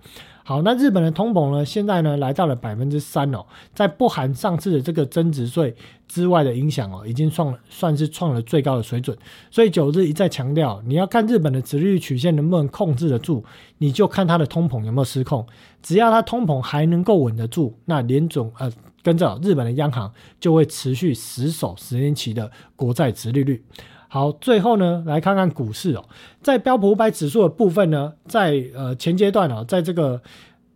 [0.50, 1.64] 好，那日本的通膨呢？
[1.64, 3.46] 现在呢来到了百分之三哦，
[3.76, 5.76] 在不含上次的这个增值税
[6.08, 9.16] 之外的影响哦，已经创算是创了最高的水准。
[9.52, 13.46] 所以九日一再强调，你要看日本的殖利率曲线能不能控制得住，
[13.78, 15.46] 你就看它的通膨有没有失控。
[15.84, 18.72] 只要它通膨还能够稳得住，那联总呃
[19.04, 23.64] 跟着日本的央行就会持续死守十年期的国债殖利率。
[24.10, 26.04] 好，最后呢来看看股市哦，
[26.42, 30.22] 在标普五百指数的部分呢，在呃前阶段哦，在这个。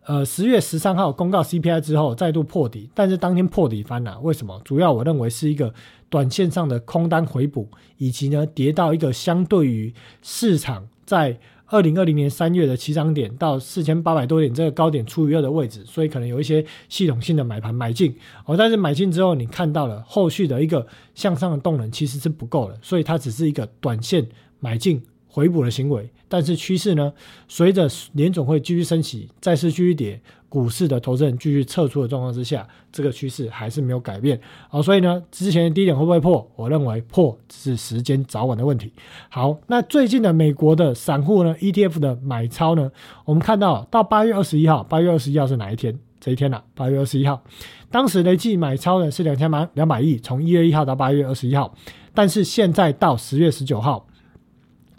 [0.06, 4.60] 呃，十月十三号公告 CPI 之后再度破底，但是当天破底翻了，为什么？
[4.66, 5.74] 主要我认为是一个
[6.10, 11.40] 短线上的空单回补，以及呢跌到一个相对于市场在
[11.74, 18.16] 二零二零年三月的起涨点到四千八百多点这个高点处于二的位置，所以可能有一些系统性的买盘买进
[18.46, 24.24] 哦，但是买进之后你看到了后续的一个向上的动能其实是不够的，所以它只是一个短线
[24.60, 25.02] 买进。
[25.26, 27.12] 回补的行为，但是趋势呢？
[27.48, 30.22] 随着联总会继续升息，再次继续跌，
[30.54, 34.40] 股市的投资人继续撤出的状况之下，这个趋势还是没有改变。
[34.70, 36.48] 好，所以呢，之前的低点会不会破？
[36.56, 38.94] 我认为破只是时间早晚的问题。
[39.30, 42.92] 好，那最近的美国的散户呢？ETF 的买超呢？
[43.26, 45.98] 我们看到到八月二十一号，八月二十一号是哪一天？
[46.20, 47.42] 这一天了，八月二十一号，
[47.90, 51.74] 当时累计买超呢是两千两两百亿，从一月一号到八月二十一号，
[52.14, 54.06] 但是现在到十月十九号。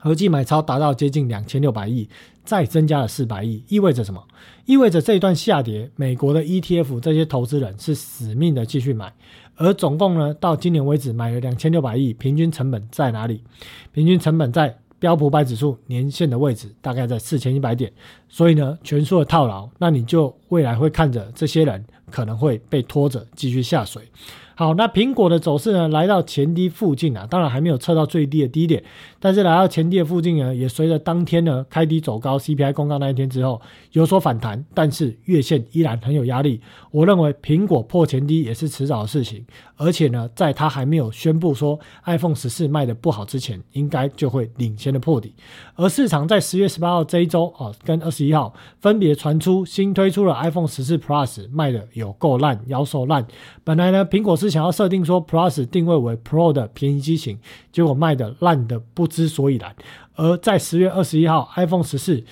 [0.04, 2.06] 合计买超达到接近两千六百亿，
[2.44, 4.22] 再增加了四百亿，意味着什么？
[4.66, 9.10] 意味着这一段下跌，美国的 ETF 这些投资人是死命的继续买，
[9.56, 13.42] 而总共呢，到今年为止买了两千六百亿，平均成本在哪里？
[13.92, 17.90] 平均成本在标普百指数年线的位置，大概在四千一百点，
[18.28, 24.02] 所以呢，全数的套牢，那你就未来会看着这些人可能会被拖着继续下水。
[24.56, 25.88] 好，那苹果的走势呢？
[25.88, 28.84] 来到前低附近啊，当然还没有测到最低的低点，
[29.24, 33.58] 但是来到前低的附近呢，也随着当天呢开低走高，CPI 公告那一天之后
[33.92, 36.60] 有所反弹，但是月线依然很有压力。
[36.90, 39.42] 我认为苹果破前低也是迟早的事情，
[39.78, 45.34] 而且呢，在它还没有宣布说 iPhone 十四卖的不好之前，应该就会领先的破底。
[45.74, 48.52] 而市场在十月十八号这一周哦，跟二十一号
[48.82, 53.26] 分别传出新推出了 iPhone 十四 Plus 卖的有够烂，腰手烂。
[53.64, 57.38] 本来呢，苹果是想要设定说 Plus 定位为 Pro 的便宜机型，
[57.72, 59.74] 结果卖的烂的不知所以然。
[60.16, 62.24] 而在十月二十一号，iPhone 十四。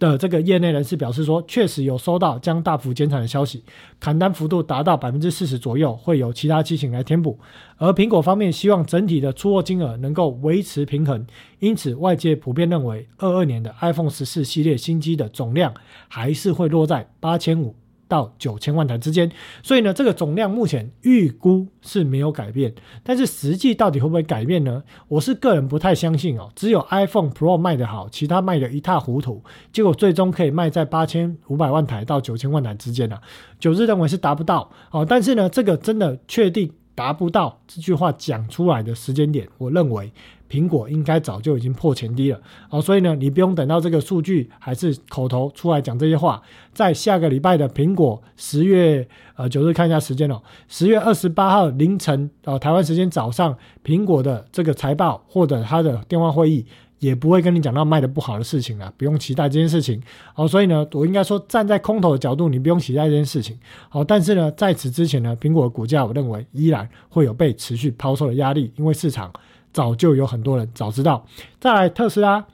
[0.00, 3.62] 的这个业内人士表示说，确实有收到将大幅减产的消息，
[4.00, 7.38] 砍单幅度达到百分之四十左右，会有其他机型来填补。
[7.76, 11.26] 而苹果方面希望整体的出货金额能够维持平衡，
[11.58, 15.74] 因此外界普遍认为，二二年的 iPhone 十四系列新机的总量
[16.08, 17.74] 还是会落在八千五。
[18.10, 19.30] 到九千万台之间，
[19.62, 24.82] 所以呢，这个总量目前预估是没有改变，但是实际到底会不会改变呢？
[25.06, 26.50] 我是个人不太相信哦。
[26.56, 29.42] 只有 iPhone Pro 卖得好，其他卖得一塌糊涂，
[29.72, 33.16] 结果最终可以卖在八千五百万台到九千万台之间呢？
[33.60, 40.12] 九日认为是达不到哦，但是呢，这个真的确定达不到这句话讲出来的时间点，我认为
[40.50, 42.40] 苹果应该早就已经破前低了。
[42.68, 46.42] 好，所以呢，你不用等到这个数据还是口头出来讲这些话，
[46.74, 56.66] 在下个礼拜的苹果十月呃九日看一下时间哦，十月二十八号凌晨呃台湾时间早上，苹果的这个财报或者它的电话会议。
[57.00, 59.98] 也不会跟你讲到卖的不好的事情了，不用期待这件事情。
[60.34, 63.58] 好，所以呢，我应该说站在空头的角度，你不用期待这件事情。
[63.88, 69.32] 好，但是呢，在此之前呢，苹果的股价我认为依然会有被持续抛售的压力，因为市场
[69.72, 71.26] 早就有很多人早知道。
[71.58, 72.46] 再来，特斯拉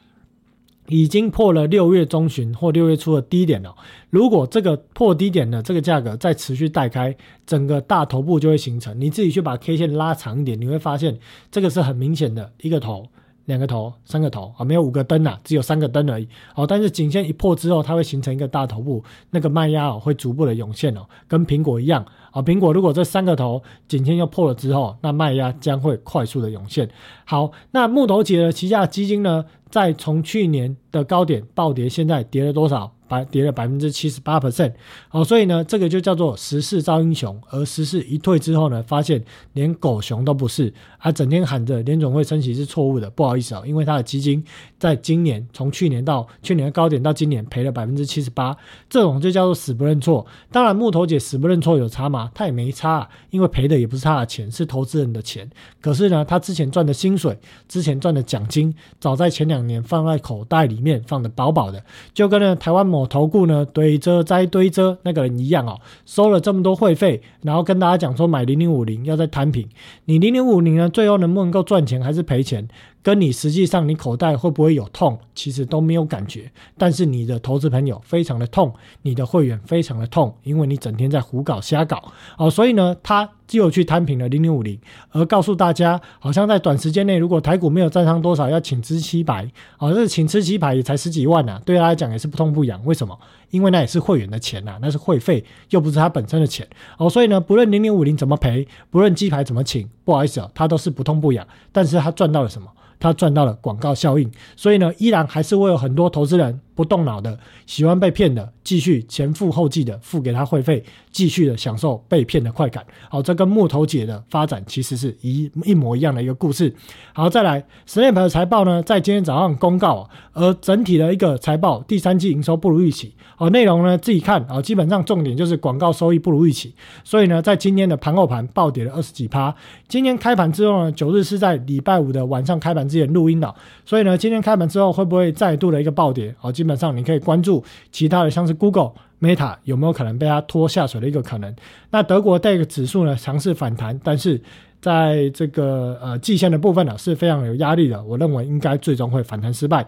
[0.89, 3.75] 已经破了六月中旬或六月初的低点了。
[4.11, 9.01] 如果这个破低点的这个价格再持续带开，整个大头部就会形成。
[9.01, 11.19] 你自己去把 K 线拉长一点，你会发现
[11.51, 13.07] 这个是很明显的一个头。
[13.47, 16.29] 两个头，三个头啊，没有五个灯呐，只有三个灯而已。
[16.53, 22.05] 好，但是颈线一破之后，它会形成一个大头部，那个卖压哦会逐步的涌现哦，跟苹果一样
[22.37, 22.43] 啊。
[22.43, 26.91] 苹果如果这三个头颈线又破了之后，那卖压将会快速的涌现。
[27.24, 32.92] 好，那木头姐的旗下基金呢，在从去年的高点暴跌，现在跌了多少？
[33.09, 34.72] 百跌了百分之七十八 percent，
[35.09, 37.40] 好，所以呢，这个就叫做时势造英雄。
[37.51, 44.44] 而时势一退之后呢，发现连狗熊都不是，他整天喊着联总会升息是错误的，不好意思啊，因为他的基金
[44.76, 48.57] 在今年从去年到去年的高点到今年赔了百分之七十八，
[48.90, 50.26] 这种就叫做死不认错。
[50.51, 52.28] 当然，木头姐死不认错有差吗？
[52.34, 55.49] 他也没差，啊因为赔的也不是他的钱，是投资人的钱。
[55.80, 57.38] 可是呢，他之前赚的薪水，
[57.68, 61.82] 之前赚的奖金，早在前两年放在口袋里面面放的饱饱的，
[62.14, 62.87] 就跟那台湾。
[62.87, 69.68] 某投顾呢，堆着再堆着那个人一样哦，收了这么多会费，然后跟大家讲说买零零五零要在摊平，
[70.05, 72.68] 你零零五零呢，最后能不能够赚钱还是赔钱？
[73.03, 82.03] 跟你实际上你口袋会不会有痛，其实都没有感觉，但是你的投资朋友非常的痛，你的会员非常的痛，因为你整天在胡搞瞎搞
[82.36, 84.76] 哦，所以呢，他就去摊平了零零五零，
[85.11, 93.16] 而告诉大家，好像在短时间内，如果台股没有站上多少，要请吃七百，哦，这请吃七百也才十几万呐，对他来讲也是不痛不痒，为什么？
[93.51, 96.66] 因为那也是会员的钱呐，那是会费，又不是他本身的钱
[96.99, 102.68] 哦，所以呢，不论零零五零怎么赔，不论鸡排怎么请，不好意思哦，他都是不痛不痒，但是他赚到了什么？
[102.99, 112.84] 他赚到了广告效应，所以呢，依然还是会有很多投资人不动脑的，喜欢被骗的，继续前赴后继的付给他会费，继续的享受被骗的快感。
[113.09, 116.74] 好，这跟木头姐的发展其实是一一模一样的一个故事。
[117.12, 123.14] 好，再来，Snap 的财报呢，在今天早上公告，而整体的一个财报，第三季营收不如预期。
[123.36, 126.74] 好，内容呢自己看啊，基本上重点就是广告收益不如预期，
[127.05, 129.55] 所以呢，在今天的盘后盘暴跌了二十几趴。
[129.88, 136.34] 今天开盘之后呢，九日是在礼拜五的晚上开盘之前录音的，所以呢，今天开盘之后会不会再度的一个暴跌？
[136.39, 141.55] 好，基本上你可以关注其他的，像是 Google、Meta 有没有可能被它拖下水的一个可能。
[141.91, 144.41] 那德国这个指数呢尝试反弹，但是
[144.80, 149.87] 在这个呃季线的部分呢是非常有压力的，我认为应该最终会反弹失败。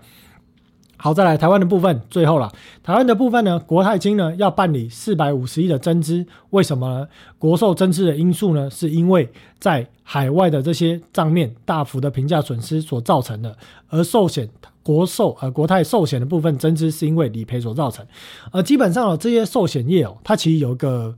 [1.00, 2.52] 好，再来台湾的部分，最后了。
[2.82, 7.08] 台湾的部分呢，国泰金呢要办理四百五十亿的增资，为什么呢？
[7.38, 9.30] 国寿增资的因素呢，是因为
[9.60, 13.56] 在海外的这些账面大幅的评价损失所造成的，
[13.88, 14.48] 而寿险
[14.82, 18.04] 国寿呃国泰寿险的部分增资是因为理赔所造成。
[18.50, 21.14] 呃，基本上哦，这些寿险业哦，它其实有个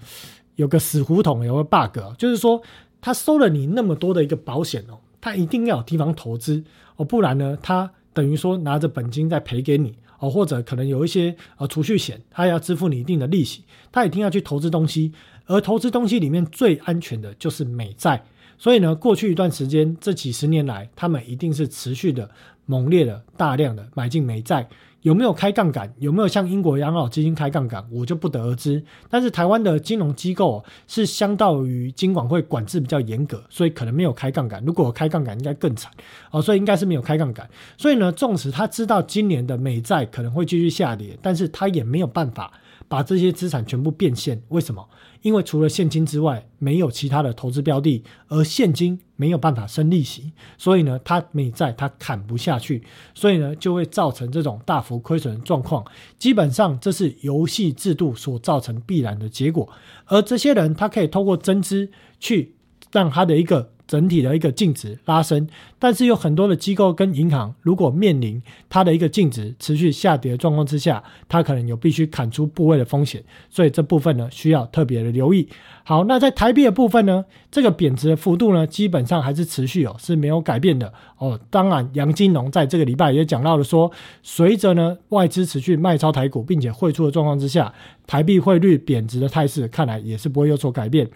[0.57, 2.61] 有个死胡同，有个 bug，就是说
[3.01, 6.63] 它收了你那么多的一个保险哦，它一定要有地方投资
[6.97, 7.91] 哦，不然呢，它
[8.21, 15.11] 等于说拿着本金再赔给你哦，或者可能有一些呃储蓄险，它要支付你一定的利息，它一定要去投资东西，
[15.47, 18.23] 而投资东西里面最安全的就是美债，
[18.59, 22.31] 所以呢，过去一段时间这几十年来，他们一定是持续的
[22.67, 24.69] 猛烈的大量的买进美债。
[25.03, 25.93] 有没有开杠杆？
[25.99, 27.87] 有没有像英国养老基金开杠杆？
[27.91, 28.83] 我就不得而知。
[29.09, 34.63] 但是台湾的金融机构是相当于金管会管制比较严格，所以可能没有开杠杆。
[34.65, 35.91] 如果开杠杆，应该更惨
[36.31, 36.43] 哦。
[36.43, 37.49] 所以应该是没有开杠杆。
[37.79, 42.53] 所以呢，纵使他知道今年的美债可能会继续下跌，但是他也没有办法
[42.87, 44.43] 把这些资产全部变现。
[44.49, 44.87] 为什么？
[45.23, 52.83] 因为除了现金之外，没有其他的投资标的，而现金没有办法生利息，所以呢，它美债它砍不下去，
[53.15, 55.85] 所以呢，就会造成这种大幅亏损的状况。
[56.19, 59.69] 基本上，这是游戏制度所造成必然的结果。
[60.07, 62.55] 而这些人，他可以通过增资去
[62.93, 63.73] 让他的一个。
[63.91, 73.21] 整体的一个净值拉升，但是有很多的机构跟银行，如果面临它的一个净值持续下跌的状况之下，它可能有必须砍出部位的风险，
[73.51, 75.49] 所以这部分呢需要特别的留意。
[75.83, 81.41] 好，那在台币的部分呢，这个贬值的幅度呢基本上还是持续哦，是没有改变的哦。
[81.51, 83.91] 当然，杨金龙在这个礼拜也讲到了说，
[84.23, 87.75] 随着呢外资持续卖超台股，并且汇出的状况之下，
[88.07, 91.09] 台币汇率贬值的态势看来也是不会有所改变。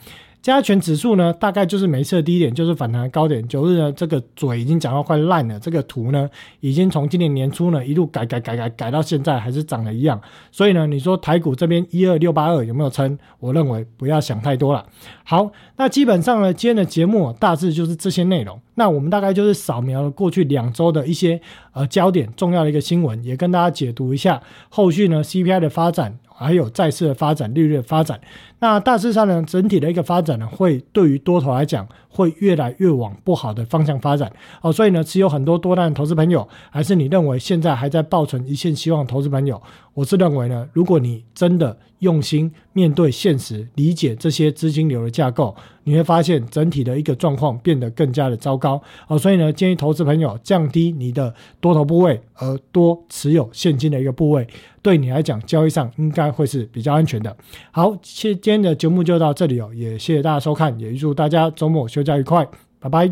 [0.44, 3.48] 加权指数呢，大概就是每次的低点就是反弹高点。
[3.48, 6.28] 九日呢，这个嘴已经讲到快烂了，这个图呢，
[6.60, 10.20] 已经从今年年初呢一路改改改改改到现在还是涨了一样。
[10.52, 13.18] 所以呢，你说台股这边一二六八二有没有撑？
[13.40, 14.84] 我认为不要想太多了。
[15.24, 18.60] 好，那基本上呢，今天的节目大致就是这些内容。
[18.74, 21.40] 那我们大概就是扫描了过去两周的一些
[21.72, 26.18] 呃焦点重要的一个新闻，也跟大家解读一下后续呢 CPI 的发展。
[26.36, 28.20] 还有债市的发展、利率的发展，
[28.60, 34.32] 那大致上呢，整体的一个发展呢，会对于多头来讲，会越来越往不好的方向发展
[34.62, 34.72] 哦。
[34.72, 39.60] 所以呢，持有很多多单的投资朋友，还是你认为现在还在抱存一线希望投资朋友，
[39.92, 49.18] 我是认为呢，如果你真的用心面对现实，理解这些资金流的架构，你会发现整体的一个状况变得更加的糟糕哦。
[49.18, 54.46] 所以呢，建议投资朋友降低你的多头部位，而多持有现金的一个部位。
[54.80, 57.34] 对你来讲，交易上应该会是比较安全的。
[57.70, 62.46] 好，谢今天的节目就到这里哦，也谢谢大家收看，也祝大家周末休假愉快，
[62.78, 63.10] 拜拜。